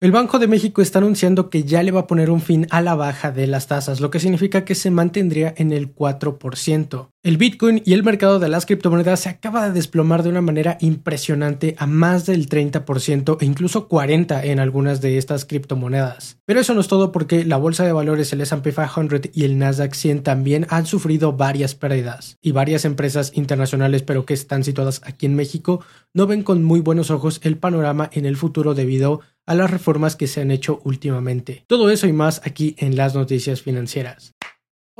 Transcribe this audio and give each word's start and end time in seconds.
El 0.00 0.12
Banco 0.12 0.38
de 0.38 0.46
México 0.46 0.80
está 0.80 1.00
anunciando 1.00 1.50
que 1.50 1.64
ya 1.64 1.82
le 1.82 1.90
va 1.90 2.02
a 2.02 2.06
poner 2.06 2.30
un 2.30 2.40
fin 2.40 2.68
a 2.70 2.80
la 2.82 2.94
baja 2.94 3.32
de 3.32 3.48
las 3.48 3.66
tasas, 3.66 4.00
lo 4.00 4.12
que 4.12 4.20
significa 4.20 4.64
que 4.64 4.76
se 4.76 4.92
mantendría 4.92 5.52
en 5.56 5.72
el 5.72 5.92
4%. 5.92 7.08
El 7.24 7.36
Bitcoin 7.36 7.82
y 7.84 7.94
el 7.94 8.04
mercado 8.04 8.38
de 8.38 8.48
las 8.48 8.64
criptomonedas 8.64 9.18
se 9.18 9.28
acaba 9.28 9.66
de 9.66 9.72
desplomar 9.72 10.22
de 10.22 10.28
una 10.28 10.40
manera 10.40 10.78
impresionante 10.80 11.74
a 11.78 11.88
más 11.88 12.26
del 12.26 12.48
30% 12.48 13.38
e 13.40 13.44
incluso 13.44 13.88
40% 13.88 14.44
en 14.44 14.60
algunas 14.60 15.00
de 15.00 15.18
estas 15.18 15.44
criptomonedas. 15.44 16.38
Pero 16.46 16.60
eso 16.60 16.74
no 16.74 16.80
es 16.80 16.86
todo 16.86 17.10
porque 17.10 17.44
la 17.44 17.56
bolsa 17.56 17.84
de 17.84 17.92
valores, 17.92 18.32
el 18.32 18.40
S&P 18.40 18.72
500 18.72 19.32
y 19.34 19.42
el 19.42 19.58
Nasdaq 19.58 19.94
100 19.94 20.22
también 20.22 20.68
han 20.70 20.86
sufrido 20.86 21.32
varias 21.32 21.74
pérdidas 21.74 22.36
y 22.40 22.52
varias 22.52 22.84
empresas 22.84 23.32
internacionales 23.34 24.04
pero 24.04 24.24
que 24.24 24.34
están 24.34 24.62
situadas 24.62 25.00
aquí 25.04 25.26
en 25.26 25.34
México 25.34 25.80
no 26.14 26.28
ven 26.28 26.44
con 26.44 26.62
muy 26.62 26.78
buenos 26.78 27.10
ojos 27.10 27.40
el 27.42 27.58
panorama 27.58 28.08
en 28.12 28.26
el 28.26 28.36
futuro 28.36 28.74
debido 28.74 29.22
a 29.22 29.37
las 29.54 29.70
reformas 29.70 30.16
que 30.16 30.26
se 30.26 30.40
han 30.40 30.50
hecho 30.50 30.80
últimamente. 30.84 31.64
Todo 31.66 31.90
eso 31.90 32.06
y 32.06 32.12
más 32.12 32.40
aquí 32.44 32.74
en 32.78 32.96
las 32.96 33.14
noticias 33.14 33.62
financieras. 33.62 34.34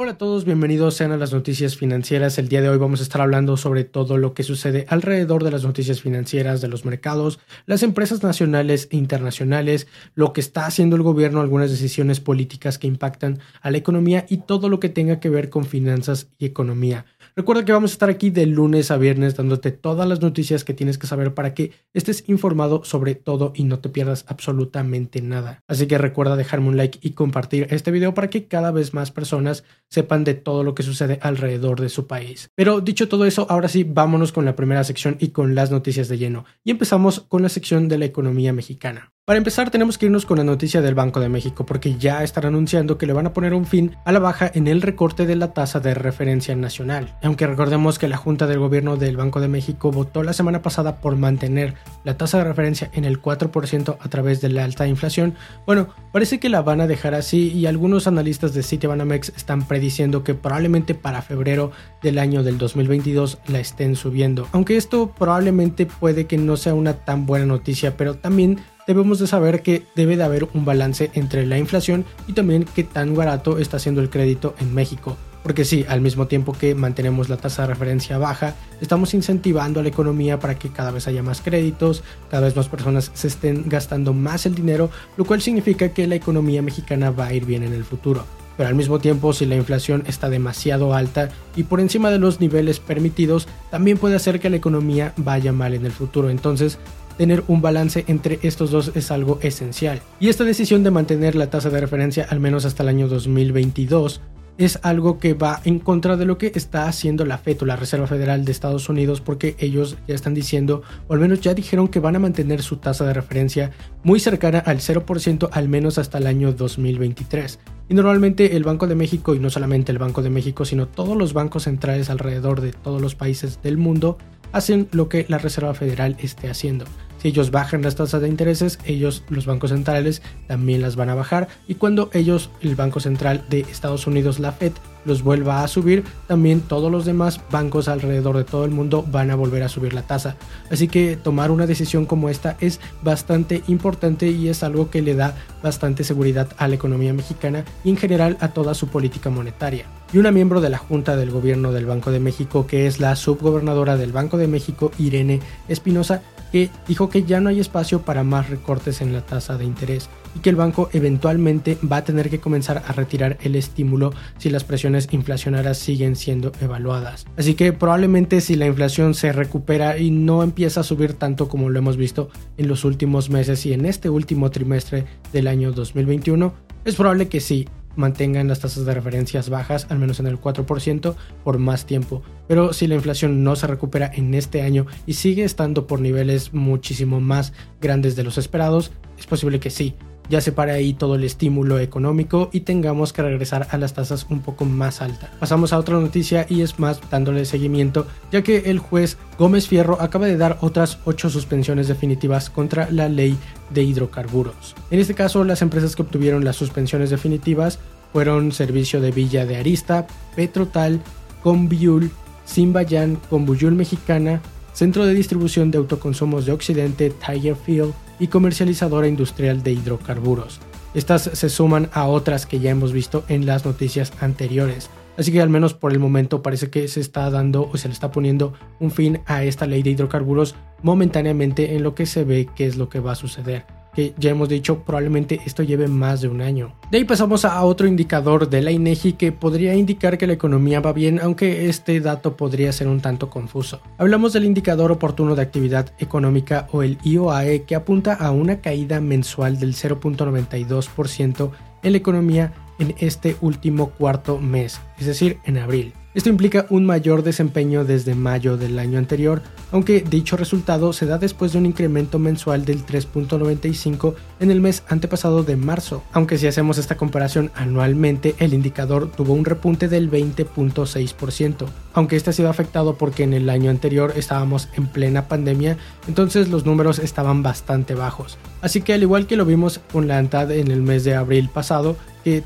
Hola 0.00 0.12
a 0.12 0.16
todos, 0.16 0.44
bienvenidos 0.44 0.94
sean 0.94 1.10
a 1.10 1.16
las 1.16 1.32
noticias 1.32 1.76
financieras. 1.76 2.38
El 2.38 2.48
día 2.48 2.62
de 2.62 2.68
hoy 2.68 2.78
vamos 2.78 3.00
a 3.00 3.02
estar 3.02 3.20
hablando 3.20 3.56
sobre 3.56 3.82
todo 3.82 4.16
lo 4.16 4.32
que 4.32 4.44
sucede 4.44 4.86
alrededor 4.88 5.42
de 5.42 5.50
las 5.50 5.64
noticias 5.64 6.02
financieras, 6.02 6.60
de 6.60 6.68
los 6.68 6.84
mercados, 6.84 7.40
las 7.66 7.82
empresas 7.82 8.22
nacionales 8.22 8.86
e 8.92 8.96
internacionales, 8.96 9.88
lo 10.14 10.32
que 10.32 10.40
está 10.40 10.66
haciendo 10.66 10.94
el 10.94 11.02
gobierno, 11.02 11.40
algunas 11.40 11.72
decisiones 11.72 12.20
políticas 12.20 12.78
que 12.78 12.86
impactan 12.86 13.40
a 13.60 13.72
la 13.72 13.78
economía 13.78 14.24
y 14.28 14.36
todo 14.36 14.68
lo 14.68 14.78
que 14.78 14.88
tenga 14.88 15.18
que 15.18 15.30
ver 15.30 15.50
con 15.50 15.64
finanzas 15.64 16.28
y 16.38 16.46
economía. 16.46 17.04
Recuerda 17.38 17.64
que 17.64 17.70
vamos 17.70 17.92
a 17.92 17.94
estar 17.94 18.10
aquí 18.10 18.30
de 18.30 18.46
lunes 18.46 18.90
a 18.90 18.96
viernes 18.96 19.36
dándote 19.36 19.70
todas 19.70 20.08
las 20.08 20.20
noticias 20.20 20.64
que 20.64 20.74
tienes 20.74 20.98
que 20.98 21.06
saber 21.06 21.34
para 21.34 21.54
que 21.54 21.70
estés 21.94 22.24
informado 22.26 22.82
sobre 22.82 23.14
todo 23.14 23.52
y 23.54 23.62
no 23.62 23.78
te 23.78 23.90
pierdas 23.90 24.24
absolutamente 24.26 25.22
nada. 25.22 25.62
Así 25.68 25.86
que 25.86 25.98
recuerda 25.98 26.34
dejarme 26.34 26.66
un 26.66 26.76
like 26.76 26.98
y 27.00 27.12
compartir 27.12 27.68
este 27.70 27.92
video 27.92 28.12
para 28.12 28.28
que 28.28 28.48
cada 28.48 28.72
vez 28.72 28.92
más 28.92 29.12
personas 29.12 29.62
sepan 29.88 30.24
de 30.24 30.34
todo 30.34 30.64
lo 30.64 30.74
que 30.74 30.82
sucede 30.82 31.20
alrededor 31.22 31.80
de 31.80 31.90
su 31.90 32.08
país. 32.08 32.50
Pero 32.56 32.80
dicho 32.80 33.08
todo 33.08 33.24
eso, 33.24 33.46
ahora 33.48 33.68
sí, 33.68 33.84
vámonos 33.84 34.32
con 34.32 34.44
la 34.44 34.56
primera 34.56 34.82
sección 34.82 35.16
y 35.20 35.28
con 35.28 35.54
las 35.54 35.70
noticias 35.70 36.08
de 36.08 36.18
lleno. 36.18 36.44
Y 36.64 36.72
empezamos 36.72 37.20
con 37.20 37.42
la 37.42 37.50
sección 37.50 37.86
de 37.86 37.98
la 37.98 38.06
economía 38.06 38.52
mexicana. 38.52 39.12
Para 39.28 39.36
empezar, 39.36 39.68
tenemos 39.68 39.98
que 39.98 40.06
irnos 40.06 40.24
con 40.24 40.38
la 40.38 40.44
noticia 40.44 40.80
del 40.80 40.94
Banco 40.94 41.20
de 41.20 41.28
México, 41.28 41.66
porque 41.66 41.98
ya 41.98 42.24
están 42.24 42.46
anunciando 42.46 42.96
que 42.96 43.04
le 43.04 43.12
van 43.12 43.26
a 43.26 43.34
poner 43.34 43.52
un 43.52 43.66
fin 43.66 43.94
a 44.06 44.12
la 44.12 44.20
baja 44.20 44.50
en 44.54 44.66
el 44.66 44.80
recorte 44.80 45.26
de 45.26 45.36
la 45.36 45.52
tasa 45.52 45.80
de 45.80 45.92
referencia 45.92 46.56
nacional. 46.56 47.14
Aunque 47.22 47.46
recordemos 47.46 47.98
que 47.98 48.08
la 48.08 48.16
Junta 48.16 48.46
del 48.46 48.58
Gobierno 48.58 48.96
del 48.96 49.18
Banco 49.18 49.42
de 49.42 49.48
México 49.48 49.92
votó 49.92 50.22
la 50.22 50.32
semana 50.32 50.62
pasada 50.62 51.02
por 51.02 51.16
mantener 51.16 51.74
la 52.04 52.16
tasa 52.16 52.38
de 52.38 52.44
referencia 52.44 52.90
en 52.94 53.04
el 53.04 53.20
4% 53.20 53.98
a 54.00 54.08
través 54.08 54.40
de 54.40 54.48
la 54.48 54.64
alta 54.64 54.86
inflación, 54.86 55.34
bueno, 55.66 55.88
parece 56.10 56.40
que 56.40 56.48
la 56.48 56.62
van 56.62 56.80
a 56.80 56.86
dejar 56.86 57.12
así 57.14 57.52
y 57.52 57.66
algunos 57.66 58.06
analistas 58.06 58.54
de 58.54 58.62
Citibanamex 58.62 59.34
están 59.36 59.68
prediciendo 59.68 60.24
que 60.24 60.32
probablemente 60.32 60.94
para 60.94 61.20
febrero 61.20 61.70
del 62.00 62.18
año 62.18 62.42
del 62.42 62.56
2022 62.56 63.40
la 63.48 63.60
estén 63.60 63.94
subiendo. 63.94 64.48
Aunque 64.52 64.78
esto 64.78 65.12
probablemente 65.18 65.84
puede 65.84 66.26
que 66.26 66.38
no 66.38 66.56
sea 66.56 66.72
una 66.72 66.94
tan 66.94 67.26
buena 67.26 67.44
noticia, 67.44 67.94
pero 67.98 68.14
también 68.14 68.60
debemos 68.88 69.18
de 69.18 69.26
saber 69.26 69.62
que 69.62 69.84
debe 69.94 70.16
de 70.16 70.24
haber 70.24 70.48
un 70.54 70.64
balance 70.64 71.10
entre 71.12 71.46
la 71.46 71.58
inflación 71.58 72.06
y 72.26 72.32
también 72.32 72.64
qué 72.74 72.82
tan 72.82 73.14
barato 73.14 73.58
está 73.58 73.78
siendo 73.78 74.00
el 74.00 74.10
crédito 74.10 74.54
en 74.58 74.74
México. 74.74 75.16
Porque 75.42 75.64
sí, 75.64 75.84
al 75.88 76.00
mismo 76.00 76.26
tiempo 76.26 76.52
que 76.52 76.74
mantenemos 76.74 77.28
la 77.28 77.36
tasa 77.36 77.62
de 77.62 77.68
referencia 77.68 78.18
baja, 78.18 78.54
estamos 78.80 79.14
incentivando 79.14 79.78
a 79.78 79.82
la 79.82 79.90
economía 79.90 80.40
para 80.40 80.58
que 80.58 80.70
cada 80.70 80.90
vez 80.90 81.06
haya 81.06 81.22
más 81.22 81.42
créditos, 81.42 82.02
cada 82.30 82.46
vez 82.46 82.56
más 82.56 82.68
personas 82.68 83.10
se 83.14 83.28
estén 83.28 83.68
gastando 83.68 84.14
más 84.14 84.46
el 84.46 84.54
dinero, 84.54 84.90
lo 85.16 85.24
cual 85.24 85.42
significa 85.42 85.90
que 85.90 86.06
la 86.06 86.16
economía 86.16 86.62
mexicana 86.62 87.10
va 87.10 87.26
a 87.26 87.34
ir 87.34 87.44
bien 87.44 87.62
en 87.62 87.74
el 87.74 87.84
futuro. 87.84 88.24
Pero 88.58 88.68
al 88.68 88.74
mismo 88.74 88.98
tiempo, 88.98 89.32
si 89.32 89.46
la 89.46 89.56
inflación 89.56 90.02
está 90.06 90.28
demasiado 90.28 90.92
alta 90.92 91.30
y 91.56 91.62
por 91.62 91.80
encima 91.80 92.10
de 92.10 92.18
los 92.18 92.40
niveles 92.40 92.80
permitidos, 92.80 93.48
también 93.70 93.96
puede 93.96 94.16
hacer 94.16 94.40
que 94.40 94.50
la 94.50 94.56
economía 94.56 95.14
vaya 95.16 95.52
mal 95.52 95.72
en 95.72 95.86
el 95.86 95.92
futuro. 95.92 96.28
Entonces, 96.28 96.78
tener 97.16 97.44
un 97.46 97.62
balance 97.62 98.04
entre 98.08 98.40
estos 98.42 98.70
dos 98.70 98.92
es 98.94 99.10
algo 99.10 99.38
esencial. 99.42 100.02
Y 100.18 100.28
esta 100.28 100.44
decisión 100.44 100.82
de 100.82 100.90
mantener 100.90 101.36
la 101.36 101.50
tasa 101.50 101.70
de 101.70 101.80
referencia 101.80 102.26
al 102.28 102.40
menos 102.40 102.64
hasta 102.64 102.82
el 102.82 102.88
año 102.90 103.08
2022 103.08 104.20
es 104.58 104.80
algo 104.82 105.20
que 105.20 105.34
va 105.34 105.60
en 105.64 105.78
contra 105.78 106.16
de 106.16 106.24
lo 106.24 106.36
que 106.36 106.50
está 106.52 106.88
haciendo 106.88 107.24
la 107.24 107.38
FED 107.38 107.62
o 107.62 107.64
la 107.64 107.76
Reserva 107.76 108.08
Federal 108.08 108.44
de 108.44 108.50
Estados 108.50 108.88
Unidos 108.88 109.20
porque 109.20 109.54
ellos 109.60 109.96
ya 110.08 110.16
están 110.16 110.34
diciendo, 110.34 110.82
o 111.06 111.14
al 111.14 111.20
menos 111.20 111.40
ya 111.40 111.54
dijeron 111.54 111.86
que 111.86 112.00
van 112.00 112.16
a 112.16 112.18
mantener 112.18 112.62
su 112.62 112.78
tasa 112.78 113.04
de 113.04 113.14
referencia 113.14 113.70
muy 114.02 114.18
cercana 114.18 114.58
al 114.58 114.78
0% 114.78 115.48
al 115.52 115.68
menos 115.68 115.96
hasta 115.98 116.18
el 116.18 116.26
año 116.26 116.52
2023. 116.52 117.60
Y 117.88 117.94
normalmente 117.94 118.56
el 118.56 118.64
Banco 118.64 118.86
de 118.86 118.94
México, 118.94 119.34
y 119.34 119.38
no 119.38 119.50
solamente 119.50 119.92
el 119.92 119.98
Banco 119.98 120.22
de 120.22 120.30
México, 120.30 120.64
sino 120.64 120.86
todos 120.86 121.16
los 121.16 121.32
bancos 121.32 121.64
centrales 121.64 122.10
alrededor 122.10 122.60
de 122.60 122.72
todos 122.72 123.00
los 123.00 123.14
países 123.14 123.62
del 123.62 123.78
mundo, 123.78 124.18
hacen 124.52 124.88
lo 124.92 125.08
que 125.08 125.26
la 125.28 125.38
Reserva 125.38 125.74
Federal 125.74 126.16
esté 126.20 126.50
haciendo. 126.50 126.84
Si 127.18 127.28
ellos 127.28 127.50
bajan 127.50 127.82
las 127.82 127.96
tasas 127.96 128.20
de 128.22 128.28
intereses, 128.28 128.78
ellos, 128.84 129.24
los 129.28 129.46
bancos 129.46 129.70
centrales, 129.70 130.22
también 130.46 130.80
las 130.82 130.94
van 130.96 131.10
a 131.10 131.14
bajar. 131.14 131.48
Y 131.66 131.74
cuando 131.74 132.10
ellos, 132.12 132.50
el 132.60 132.76
Banco 132.76 133.00
Central 133.00 133.44
de 133.50 133.60
Estados 133.60 134.06
Unidos, 134.06 134.38
la 134.38 134.52
Fed, 134.52 134.72
los 135.08 135.22
vuelva 135.22 135.64
a 135.64 135.68
subir, 135.68 136.04
también 136.28 136.60
todos 136.60 136.92
los 136.92 137.04
demás 137.04 137.40
bancos 137.50 137.88
alrededor 137.88 138.36
de 138.36 138.44
todo 138.44 138.64
el 138.64 138.70
mundo 138.70 139.04
van 139.10 139.30
a 139.30 139.34
volver 139.34 139.62
a 139.64 139.68
subir 139.68 139.94
la 139.94 140.02
tasa. 140.02 140.36
Así 140.70 140.86
que 140.86 141.16
tomar 141.16 141.50
una 141.50 141.66
decisión 141.66 142.06
como 142.06 142.28
esta 142.28 142.56
es 142.60 142.78
bastante 143.02 143.62
importante 143.66 144.28
y 144.28 144.48
es 144.48 144.62
algo 144.62 144.90
que 144.90 145.02
le 145.02 145.14
da 145.14 145.34
bastante 145.62 146.04
seguridad 146.04 146.48
a 146.58 146.68
la 146.68 146.76
economía 146.76 147.12
mexicana 147.12 147.64
y 147.82 147.90
en 147.90 147.96
general 147.96 148.36
a 148.40 148.48
toda 148.48 148.74
su 148.74 148.88
política 148.88 149.30
monetaria. 149.30 149.97
Y 150.12 150.18
una 150.18 150.32
miembro 150.32 150.62
de 150.62 150.70
la 150.70 150.78
Junta 150.78 151.16
del 151.16 151.30
Gobierno 151.30 151.70
del 151.70 151.84
Banco 151.84 152.10
de 152.10 152.18
México, 152.18 152.66
que 152.66 152.86
es 152.86 152.98
la 152.98 153.14
subgobernadora 153.14 153.98
del 153.98 154.12
Banco 154.12 154.38
de 154.38 154.48
México, 154.48 154.90
Irene 154.98 155.40
Espinosa, 155.68 156.22
que 156.50 156.70
dijo 156.86 157.10
que 157.10 157.24
ya 157.24 157.40
no 157.40 157.50
hay 157.50 157.60
espacio 157.60 158.00
para 158.00 158.24
más 158.24 158.48
recortes 158.48 159.02
en 159.02 159.12
la 159.12 159.20
tasa 159.20 159.58
de 159.58 159.66
interés 159.66 160.08
y 160.34 160.40
que 160.40 160.50
el 160.50 160.56
banco 160.56 160.88
eventualmente 160.92 161.78
va 161.90 161.98
a 161.98 162.04
tener 162.04 162.30
que 162.30 162.40
comenzar 162.40 162.82
a 162.86 162.92
retirar 162.92 163.38
el 163.42 163.54
estímulo 163.54 164.12
si 164.38 164.50
las 164.50 164.64
presiones 164.64 165.08
inflacionarias 165.10 165.78
siguen 165.78 166.16
siendo 166.16 166.52
evaluadas. 166.60 167.26
Así 167.36 167.54
que 167.54 167.72
probablemente 167.72 168.40
si 168.40 168.56
la 168.56 168.66
inflación 168.66 169.14
se 169.14 169.32
recupera 169.32 169.98
y 169.98 170.10
no 170.10 170.42
empieza 170.42 170.80
a 170.80 170.84
subir 170.84 171.14
tanto 171.14 171.48
como 171.48 171.68
lo 171.68 171.78
hemos 171.78 171.96
visto 171.96 172.30
en 172.56 172.68
los 172.68 172.84
últimos 172.84 173.30
meses 173.30 173.64
y 173.66 173.72
en 173.72 173.84
este 173.84 174.08
último 174.08 174.50
trimestre 174.50 175.04
del 175.32 175.48
año 175.48 175.72
2021, 175.72 176.52
es 176.84 176.94
probable 176.94 177.28
que 177.28 177.40
sí, 177.40 177.68
mantengan 177.98 178.48
las 178.48 178.60
tasas 178.60 178.86
de 178.86 178.94
referencias 178.94 179.50
bajas, 179.50 179.86
al 179.90 179.98
menos 179.98 180.20
en 180.20 180.26
el 180.26 180.40
4%, 180.40 181.14
por 181.44 181.58
más 181.58 181.84
tiempo. 181.84 182.22
Pero 182.46 182.72
si 182.72 182.86
la 182.86 182.94
inflación 182.94 183.42
no 183.44 183.56
se 183.56 183.66
recupera 183.66 184.10
en 184.14 184.34
este 184.34 184.62
año 184.62 184.86
y 185.04 185.14
sigue 185.14 185.44
estando 185.44 185.86
por 185.86 186.00
niveles 186.00 186.54
muchísimo 186.54 187.20
más 187.20 187.52
grandes 187.80 188.16
de 188.16 188.24
los 188.24 188.38
esperados, 188.38 188.92
es 189.18 189.26
posible 189.26 189.60
que 189.60 189.70
sí, 189.70 189.94
ya 190.28 190.40
se 190.40 190.52
para 190.52 190.74
ahí 190.74 190.94
todo 190.94 191.14
el 191.14 191.24
estímulo 191.24 191.78
económico 191.78 192.50
y 192.52 192.60
tengamos 192.60 193.12
que 193.12 193.22
regresar 193.22 193.68
a 193.70 193.78
las 193.78 193.94
tasas 193.94 194.26
un 194.28 194.40
poco 194.40 194.64
más 194.64 195.00
altas. 195.00 195.30
Pasamos 195.38 195.72
a 195.72 195.78
otra 195.78 195.98
noticia 195.98 196.46
y 196.48 196.62
es 196.62 196.78
más 196.78 197.00
dándole 197.10 197.44
seguimiento, 197.44 198.06
ya 198.30 198.42
que 198.42 198.70
el 198.70 198.78
juez 198.78 199.16
Gómez 199.38 199.68
Fierro 199.68 200.00
acaba 200.00 200.26
de 200.26 200.36
dar 200.36 200.58
otras 200.60 200.98
8 201.04 201.30
suspensiones 201.30 201.88
definitivas 201.88 202.50
contra 202.50 202.90
la 202.90 203.08
ley 203.08 203.36
de 203.70 203.82
hidrocarburos. 203.82 204.74
En 204.90 205.00
este 205.00 205.14
caso, 205.14 205.44
las 205.44 205.62
empresas 205.62 205.96
que 205.96 206.02
obtuvieron 206.02 206.44
las 206.44 206.56
suspensiones 206.56 207.10
definitivas 207.10 207.78
fueron 208.12 208.52
Servicio 208.52 209.00
de 209.00 209.10
Villa 209.10 209.46
de 209.46 209.56
Arista, 209.56 210.06
Petrotal, 210.34 211.00
Combiul, 211.42 212.10
Simbayan, 212.44 213.16
Combuyul 213.28 213.74
Mexicana, 213.74 214.40
Centro 214.78 215.04
de 215.04 215.12
Distribución 215.12 215.72
de 215.72 215.78
Autoconsumos 215.78 216.46
de 216.46 216.52
Occidente, 216.52 217.10
Tiger 217.10 217.56
Field 217.56 217.92
y 218.20 218.28
Comercializadora 218.28 219.08
Industrial 219.08 219.60
de 219.64 219.72
Hidrocarburos. 219.72 220.60
Estas 220.94 221.22
se 221.22 221.48
suman 221.48 221.90
a 221.92 222.06
otras 222.06 222.46
que 222.46 222.60
ya 222.60 222.70
hemos 222.70 222.92
visto 222.92 223.24
en 223.26 223.44
las 223.44 223.64
noticias 223.64 224.12
anteriores. 224.20 224.88
Así 225.16 225.32
que 225.32 225.40
al 225.40 225.48
menos 225.48 225.74
por 225.74 225.90
el 225.90 225.98
momento 225.98 226.42
parece 226.42 226.70
que 226.70 226.86
se 226.86 227.00
está 227.00 227.28
dando 227.28 227.68
o 227.68 227.76
se 227.76 227.88
le 227.88 227.94
está 227.94 228.12
poniendo 228.12 228.52
un 228.78 228.92
fin 228.92 229.18
a 229.26 229.42
esta 229.42 229.66
ley 229.66 229.82
de 229.82 229.90
hidrocarburos 229.90 230.54
momentáneamente 230.80 231.74
en 231.74 231.82
lo 231.82 231.96
que 231.96 232.06
se 232.06 232.22
ve 232.22 232.48
qué 232.54 232.68
es 232.68 232.76
lo 232.76 232.88
que 232.88 233.00
va 233.00 233.10
a 233.10 233.16
suceder 233.16 233.77
que 233.98 234.14
ya 234.16 234.30
hemos 234.30 234.48
dicho 234.48 234.84
probablemente 234.84 235.40
esto 235.44 235.64
lleve 235.64 235.88
más 235.88 236.20
de 236.20 236.28
un 236.28 236.40
año. 236.40 236.72
De 236.92 236.98
ahí 236.98 237.04
pasamos 237.04 237.44
a 237.44 237.60
otro 237.64 237.88
indicador 237.88 238.48
de 238.48 238.62
la 238.62 238.70
INEGI 238.70 239.14
que 239.14 239.32
podría 239.32 239.74
indicar 239.74 240.18
que 240.18 240.28
la 240.28 240.34
economía 240.34 240.78
va 240.78 240.92
bien, 240.92 241.18
aunque 241.20 241.68
este 241.68 241.98
dato 241.98 242.36
podría 242.36 242.70
ser 242.70 242.86
un 242.86 243.00
tanto 243.00 243.28
confuso. 243.28 243.80
Hablamos 243.98 244.32
del 244.32 244.44
indicador 244.44 244.92
oportuno 244.92 245.34
de 245.34 245.42
actividad 245.42 245.90
económica 245.98 246.68
o 246.70 246.84
el 246.84 246.98
IOAE 247.02 247.64
que 247.64 247.74
apunta 247.74 248.14
a 248.14 248.30
una 248.30 248.60
caída 248.60 249.00
mensual 249.00 249.58
del 249.58 249.74
0.92% 249.74 251.50
en 251.82 251.90
la 251.90 251.98
economía 251.98 252.52
en 252.78 252.94
este 253.00 253.34
último 253.40 253.90
cuarto 253.90 254.38
mes, 254.38 254.80
es 255.00 255.06
decir, 255.06 255.38
en 255.44 255.58
abril. 255.58 255.92
Esto 256.14 256.30
implica 256.30 256.64
un 256.70 256.86
mayor 256.86 257.22
desempeño 257.22 257.84
desde 257.84 258.14
mayo 258.14 258.56
del 258.56 258.78
año 258.78 258.98
anterior, 258.98 259.42
aunque 259.72 260.00
dicho 260.00 260.38
resultado 260.38 260.94
se 260.94 261.04
da 261.04 261.18
después 261.18 261.52
de 261.52 261.58
un 261.58 261.66
incremento 261.66 262.18
mensual 262.18 262.64
del 262.64 262.86
3.95 262.86 264.14
en 264.40 264.50
el 264.50 264.62
mes 264.62 264.82
antepasado 264.88 265.44
de 265.44 265.56
marzo, 265.56 266.02
aunque 266.12 266.38
si 266.38 266.46
hacemos 266.46 266.78
esta 266.78 266.96
comparación 266.96 267.50
anualmente 267.54 268.34
el 268.38 268.54
indicador 268.54 269.12
tuvo 269.12 269.34
un 269.34 269.44
repunte 269.44 269.86
del 269.86 270.10
20.6%, 270.10 271.66
aunque 271.92 272.16
este 272.16 272.30
ha 272.30 272.32
sido 272.32 272.48
afectado 272.48 272.96
porque 272.96 273.24
en 273.24 273.34
el 273.34 273.50
año 273.50 273.70
anterior 273.70 274.14
estábamos 274.16 274.70
en 274.76 274.86
plena 274.86 275.28
pandemia, 275.28 275.76
entonces 276.06 276.48
los 276.48 276.64
números 276.64 277.00
estaban 277.00 277.42
bastante 277.42 277.94
bajos. 277.94 278.38
Así 278.62 278.80
que 278.80 278.94
al 278.94 279.02
igual 279.02 279.26
que 279.26 279.36
lo 279.36 279.44
vimos 279.44 279.80
con 279.92 280.08
la 280.08 280.16
ANTAD 280.16 280.52
en 280.52 280.70
el 280.70 280.80
mes 280.80 281.04
de 281.04 281.14
abril 281.14 281.50
pasado, 281.52 281.96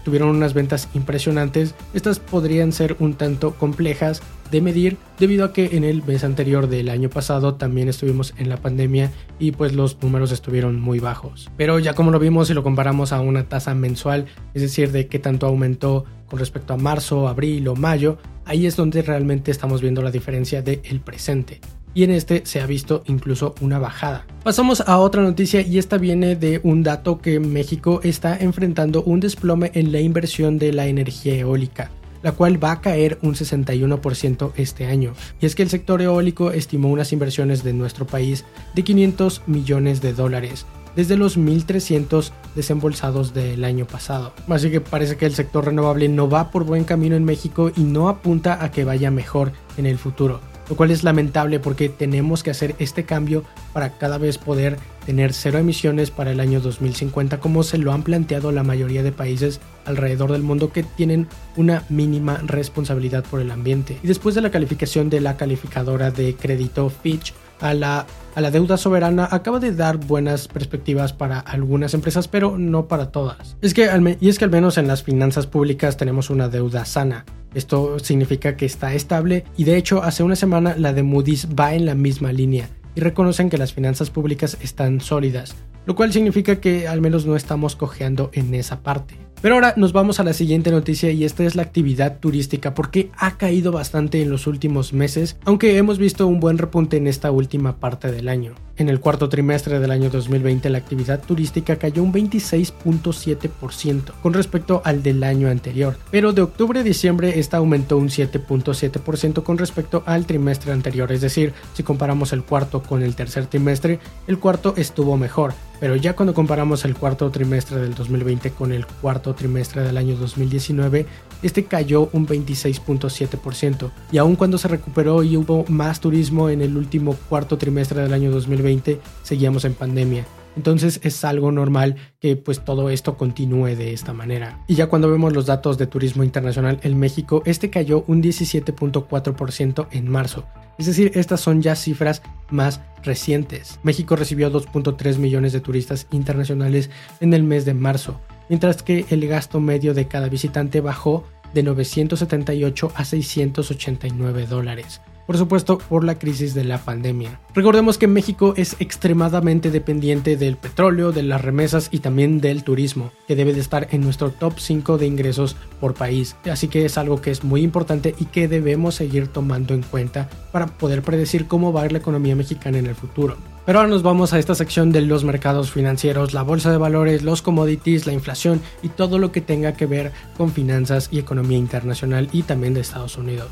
tuvieron 0.04 0.28
unas 0.30 0.54
ventas 0.54 0.88
impresionantes, 0.94 1.74
estas 1.94 2.18
podrían 2.18 2.72
ser 2.72 2.96
un 2.98 3.14
tanto 3.14 3.54
complejas 3.54 4.22
de 4.50 4.60
medir 4.60 4.98
debido 5.18 5.46
a 5.46 5.52
que 5.52 5.76
en 5.76 5.84
el 5.84 6.02
mes 6.02 6.24
anterior 6.24 6.68
del 6.68 6.90
año 6.90 7.08
pasado 7.08 7.54
también 7.54 7.88
estuvimos 7.88 8.34
en 8.36 8.50
la 8.50 8.58
pandemia 8.58 9.10
y 9.38 9.52
pues 9.52 9.72
los 9.72 10.00
números 10.02 10.30
estuvieron 10.30 10.78
muy 10.78 11.00
bajos. 11.00 11.50
Pero 11.56 11.78
ya 11.78 11.94
como 11.94 12.10
lo 12.10 12.18
vimos 12.18 12.48
si 12.48 12.54
lo 12.54 12.62
comparamos 12.62 13.12
a 13.12 13.20
una 13.20 13.48
tasa 13.48 13.74
mensual, 13.74 14.26
es 14.52 14.62
decir, 14.62 14.92
de 14.92 15.06
qué 15.08 15.18
tanto 15.18 15.46
aumentó 15.46 16.04
con 16.26 16.38
respecto 16.38 16.74
a 16.74 16.76
marzo, 16.76 17.28
abril 17.28 17.66
o 17.68 17.76
mayo, 17.76 18.18
ahí 18.44 18.66
es 18.66 18.76
donde 18.76 19.02
realmente 19.02 19.50
estamos 19.50 19.80
viendo 19.80 20.02
la 20.02 20.10
diferencia 20.10 20.60
del 20.62 21.00
presente 21.00 21.60
y 21.94 22.04
en 22.04 22.10
este 22.10 22.42
se 22.44 22.60
ha 22.60 22.66
visto 22.66 23.02
incluso 23.06 23.54
una 23.60 23.78
bajada. 23.78 24.26
Pasamos 24.42 24.80
a 24.80 24.98
otra 24.98 25.22
noticia 25.22 25.60
y 25.60 25.78
esta 25.78 25.98
viene 25.98 26.36
de 26.36 26.60
un 26.62 26.82
dato 26.82 27.20
que 27.20 27.40
México 27.40 28.00
está 28.02 28.36
enfrentando 28.36 29.02
un 29.02 29.20
desplome 29.20 29.70
en 29.74 29.92
la 29.92 30.00
inversión 30.00 30.58
de 30.58 30.72
la 30.72 30.86
energía 30.86 31.34
eólica 31.36 31.90
la 32.22 32.32
cual 32.32 32.62
va 32.62 32.72
a 32.72 32.80
caer 32.80 33.18
un 33.22 33.34
61% 33.34 34.52
este 34.56 34.86
año. 34.86 35.12
Y 35.40 35.46
es 35.46 35.54
que 35.54 35.62
el 35.62 35.70
sector 35.70 36.00
eólico 36.00 36.52
estimó 36.52 36.88
unas 36.88 37.12
inversiones 37.12 37.64
de 37.64 37.72
nuestro 37.72 38.06
país 38.06 38.44
de 38.74 38.84
500 38.84 39.42
millones 39.46 40.00
de 40.00 40.12
dólares, 40.12 40.64
desde 40.94 41.16
los 41.16 41.38
1.300 41.38 42.30
desembolsados 42.54 43.34
del 43.34 43.64
año 43.64 43.86
pasado. 43.86 44.32
Así 44.48 44.70
que 44.70 44.80
parece 44.80 45.16
que 45.16 45.26
el 45.26 45.34
sector 45.34 45.64
renovable 45.64 46.08
no 46.08 46.28
va 46.28 46.50
por 46.50 46.64
buen 46.64 46.84
camino 46.84 47.16
en 47.16 47.24
México 47.24 47.72
y 47.74 47.82
no 47.82 48.08
apunta 48.08 48.62
a 48.62 48.70
que 48.70 48.84
vaya 48.84 49.10
mejor 49.10 49.52
en 49.76 49.86
el 49.86 49.98
futuro 49.98 50.51
lo 50.68 50.76
cual 50.76 50.90
es 50.90 51.04
lamentable 51.04 51.60
porque 51.60 51.88
tenemos 51.88 52.42
que 52.42 52.50
hacer 52.50 52.74
este 52.78 53.04
cambio 53.04 53.44
para 53.72 53.98
cada 53.98 54.18
vez 54.18 54.38
poder 54.38 54.78
tener 55.06 55.32
cero 55.32 55.58
emisiones 55.58 56.10
para 56.10 56.30
el 56.30 56.40
año 56.40 56.60
2050 56.60 57.40
como 57.40 57.62
se 57.62 57.78
lo 57.78 57.92
han 57.92 58.02
planteado 58.02 58.52
la 58.52 58.62
mayoría 58.62 59.02
de 59.02 59.12
países 59.12 59.60
alrededor 59.84 60.32
del 60.32 60.42
mundo 60.42 60.72
que 60.72 60.82
tienen 60.82 61.26
una 61.56 61.84
mínima 61.88 62.38
responsabilidad 62.46 63.24
por 63.24 63.40
el 63.40 63.50
ambiente. 63.50 63.98
Y 64.02 64.06
después 64.06 64.34
de 64.34 64.40
la 64.40 64.50
calificación 64.50 65.10
de 65.10 65.20
la 65.20 65.36
calificadora 65.36 66.10
de 66.10 66.36
crédito 66.36 66.88
Fitch, 66.90 67.34
a 67.62 67.74
la, 67.74 68.06
a 68.34 68.40
la, 68.40 68.50
deuda 68.50 68.76
soberana 68.76 69.28
acaba 69.30 69.60
de 69.60 69.72
dar 69.72 69.96
buenas 69.96 70.48
perspectivas 70.48 71.12
para 71.12 71.38
algunas 71.38 71.94
empresas, 71.94 72.28
pero 72.28 72.58
no 72.58 72.88
para 72.88 73.10
todas. 73.10 73.56
Es 73.62 73.72
que 73.72 73.88
y 74.20 74.28
es 74.28 74.38
que 74.38 74.44
al 74.44 74.50
menos 74.50 74.76
en 74.78 74.88
las 74.88 75.02
finanzas 75.02 75.46
públicas 75.46 75.96
tenemos 75.96 76.28
una 76.28 76.48
deuda 76.48 76.84
sana. 76.84 77.24
Esto 77.54 77.98
significa 77.98 78.56
que 78.56 78.66
está 78.66 78.94
estable 78.94 79.44
y 79.56 79.64
de 79.64 79.76
hecho 79.76 80.02
hace 80.02 80.22
una 80.22 80.36
semana 80.36 80.74
la 80.76 80.92
de 80.92 81.02
Moody's 81.02 81.48
va 81.48 81.74
en 81.74 81.86
la 81.86 81.94
misma 81.94 82.32
línea 82.32 82.68
y 82.94 83.00
reconocen 83.00 83.48
que 83.48 83.58
las 83.58 83.72
finanzas 83.72 84.10
públicas 84.10 84.58
están 84.60 85.00
sólidas, 85.00 85.54
lo 85.86 85.94
cual 85.94 86.12
significa 86.12 86.60
que 86.60 86.88
al 86.88 87.00
menos 87.00 87.26
no 87.26 87.36
estamos 87.36 87.76
cojeando 87.76 88.30
en 88.32 88.54
esa 88.54 88.82
parte. 88.82 89.16
Pero 89.42 89.56
ahora 89.56 89.74
nos 89.76 89.92
vamos 89.92 90.20
a 90.20 90.24
la 90.24 90.34
siguiente 90.34 90.70
noticia 90.70 91.10
y 91.10 91.24
esta 91.24 91.42
es 91.42 91.56
la 91.56 91.62
actividad 91.62 92.20
turística 92.20 92.74
porque 92.74 93.10
ha 93.18 93.38
caído 93.38 93.72
bastante 93.72 94.22
en 94.22 94.30
los 94.30 94.46
últimos 94.46 94.92
meses, 94.92 95.36
aunque 95.44 95.78
hemos 95.78 95.98
visto 95.98 96.28
un 96.28 96.38
buen 96.38 96.58
repunte 96.58 96.96
en 96.96 97.08
esta 97.08 97.32
última 97.32 97.78
parte 97.78 98.12
del 98.12 98.28
año. 98.28 98.54
En 98.76 98.88
el 98.88 99.00
cuarto 99.00 99.28
trimestre 99.28 99.80
del 99.80 99.90
año 99.90 100.10
2020 100.10 100.70
la 100.70 100.78
actividad 100.78 101.20
turística 101.20 101.74
cayó 101.74 102.04
un 102.04 102.12
26.7% 102.12 104.12
con 104.22 104.32
respecto 104.32 104.80
al 104.84 105.02
del 105.02 105.24
año 105.24 105.48
anterior, 105.48 105.96
pero 106.12 106.32
de 106.32 106.42
octubre 106.42 106.78
a 106.78 106.84
diciembre 106.84 107.40
esta 107.40 107.56
aumentó 107.56 107.98
un 107.98 108.10
7.7% 108.10 109.42
con 109.42 109.58
respecto 109.58 110.04
al 110.06 110.24
trimestre 110.24 110.70
anterior, 110.70 111.10
es 111.10 111.20
decir, 111.20 111.52
si 111.74 111.82
comparamos 111.82 112.32
el 112.32 112.44
cuarto 112.44 112.80
con 112.80 113.02
el 113.02 113.16
tercer 113.16 113.46
trimestre, 113.46 113.98
el 114.28 114.38
cuarto 114.38 114.74
estuvo 114.76 115.16
mejor, 115.16 115.52
pero 115.82 115.96
ya 115.96 116.14
cuando 116.14 116.32
comparamos 116.32 116.84
el 116.84 116.94
cuarto 116.94 117.28
trimestre 117.32 117.80
del 117.80 117.96
2020 117.96 118.52
con 118.52 118.70
el 118.70 118.86
cuarto 118.86 119.34
trimestre 119.34 119.82
del 119.82 119.96
año 119.96 120.14
2019, 120.14 121.06
este 121.42 121.64
cayó 121.64 122.08
un 122.12 122.24
26.7%. 122.24 123.90
Y 124.12 124.18
aun 124.18 124.36
cuando 124.36 124.58
se 124.58 124.68
recuperó 124.68 125.24
y 125.24 125.36
hubo 125.36 125.64
más 125.66 125.98
turismo 125.98 126.50
en 126.50 126.62
el 126.62 126.76
último 126.76 127.16
cuarto 127.28 127.58
trimestre 127.58 128.00
del 128.00 128.12
año 128.12 128.30
2020, 128.30 129.00
seguíamos 129.24 129.64
en 129.64 129.74
pandemia. 129.74 130.24
Entonces 130.56 131.00
es 131.02 131.24
algo 131.24 131.52
normal 131.52 131.96
que 132.20 132.36
pues 132.36 132.64
todo 132.64 132.90
esto 132.90 133.16
continúe 133.16 133.76
de 133.76 133.92
esta 133.92 134.12
manera. 134.12 134.62
Y 134.68 134.74
ya 134.74 134.86
cuando 134.86 135.10
vemos 135.10 135.32
los 135.32 135.46
datos 135.46 135.78
de 135.78 135.86
turismo 135.86 136.24
internacional 136.24 136.78
en 136.82 136.98
México, 136.98 137.42
este 137.46 137.70
cayó 137.70 138.04
un 138.06 138.22
17.4% 138.22 139.88
en 139.90 140.08
marzo. 140.08 140.44
Es 140.78 140.86
decir, 140.86 141.12
estas 141.14 141.40
son 141.40 141.62
ya 141.62 141.76
cifras 141.76 142.22
más 142.50 142.80
recientes. 143.02 143.78
México 143.82 144.16
recibió 144.16 144.50
2.3 144.50 145.18
millones 145.18 145.52
de 145.52 145.60
turistas 145.60 146.06
internacionales 146.10 146.90
en 147.20 147.34
el 147.34 147.42
mes 147.42 147.64
de 147.64 147.74
marzo, 147.74 148.20
mientras 148.48 148.82
que 148.82 149.04
el 149.10 149.26
gasto 149.28 149.60
medio 149.60 149.94
de 149.94 150.08
cada 150.08 150.28
visitante 150.28 150.80
bajó 150.80 151.24
de 151.54 151.62
978 151.62 152.92
a 152.94 153.04
689 153.04 154.46
dólares 154.46 155.02
por 155.26 155.36
supuesto 155.36 155.78
por 155.78 156.04
la 156.04 156.18
crisis 156.18 156.54
de 156.54 156.64
la 156.64 156.78
pandemia. 156.78 157.40
Recordemos 157.54 157.98
que 157.98 158.06
México 158.06 158.54
es 158.56 158.76
extremadamente 158.78 159.70
dependiente 159.70 160.36
del 160.36 160.56
petróleo, 160.56 161.12
de 161.12 161.22
las 161.22 161.42
remesas 161.42 161.88
y 161.90 161.98
también 161.98 162.40
del 162.40 162.64
turismo, 162.64 163.12
que 163.26 163.36
debe 163.36 163.52
de 163.52 163.60
estar 163.60 163.88
en 163.90 164.02
nuestro 164.02 164.30
top 164.30 164.58
5 164.58 164.98
de 164.98 165.06
ingresos 165.06 165.56
por 165.80 165.94
país, 165.94 166.36
así 166.50 166.68
que 166.68 166.84
es 166.84 166.98
algo 166.98 167.20
que 167.20 167.30
es 167.30 167.44
muy 167.44 167.62
importante 167.62 168.14
y 168.18 168.26
que 168.26 168.48
debemos 168.48 168.94
seguir 168.94 169.28
tomando 169.28 169.74
en 169.74 169.82
cuenta 169.82 170.28
para 170.50 170.66
poder 170.66 171.02
predecir 171.02 171.46
cómo 171.46 171.72
va 171.72 171.82
a 171.82 171.86
ir 171.86 171.92
la 171.92 171.98
economía 171.98 172.36
mexicana 172.36 172.78
en 172.78 172.86
el 172.86 172.94
futuro. 172.94 173.36
Pero 173.64 173.78
ahora 173.78 173.90
nos 173.90 174.02
vamos 174.02 174.32
a 174.32 174.38
esta 174.38 174.54
sección 174.54 174.90
de 174.90 175.02
los 175.02 175.24
mercados 175.24 175.70
financieros, 175.70 176.34
la 176.34 176.42
bolsa 176.42 176.70
de 176.70 176.78
valores, 176.78 177.22
los 177.22 177.42
commodities, 177.42 178.06
la 178.06 178.12
inflación 178.12 178.60
y 178.82 178.88
todo 178.88 179.18
lo 179.18 179.32
que 179.32 179.40
tenga 179.40 179.74
que 179.74 179.86
ver 179.86 180.12
con 180.36 180.50
finanzas 180.50 181.08
y 181.12 181.18
economía 181.18 181.58
internacional 181.58 182.28
y 182.32 182.42
también 182.42 182.74
de 182.74 182.80
Estados 182.80 183.16
Unidos 183.16 183.48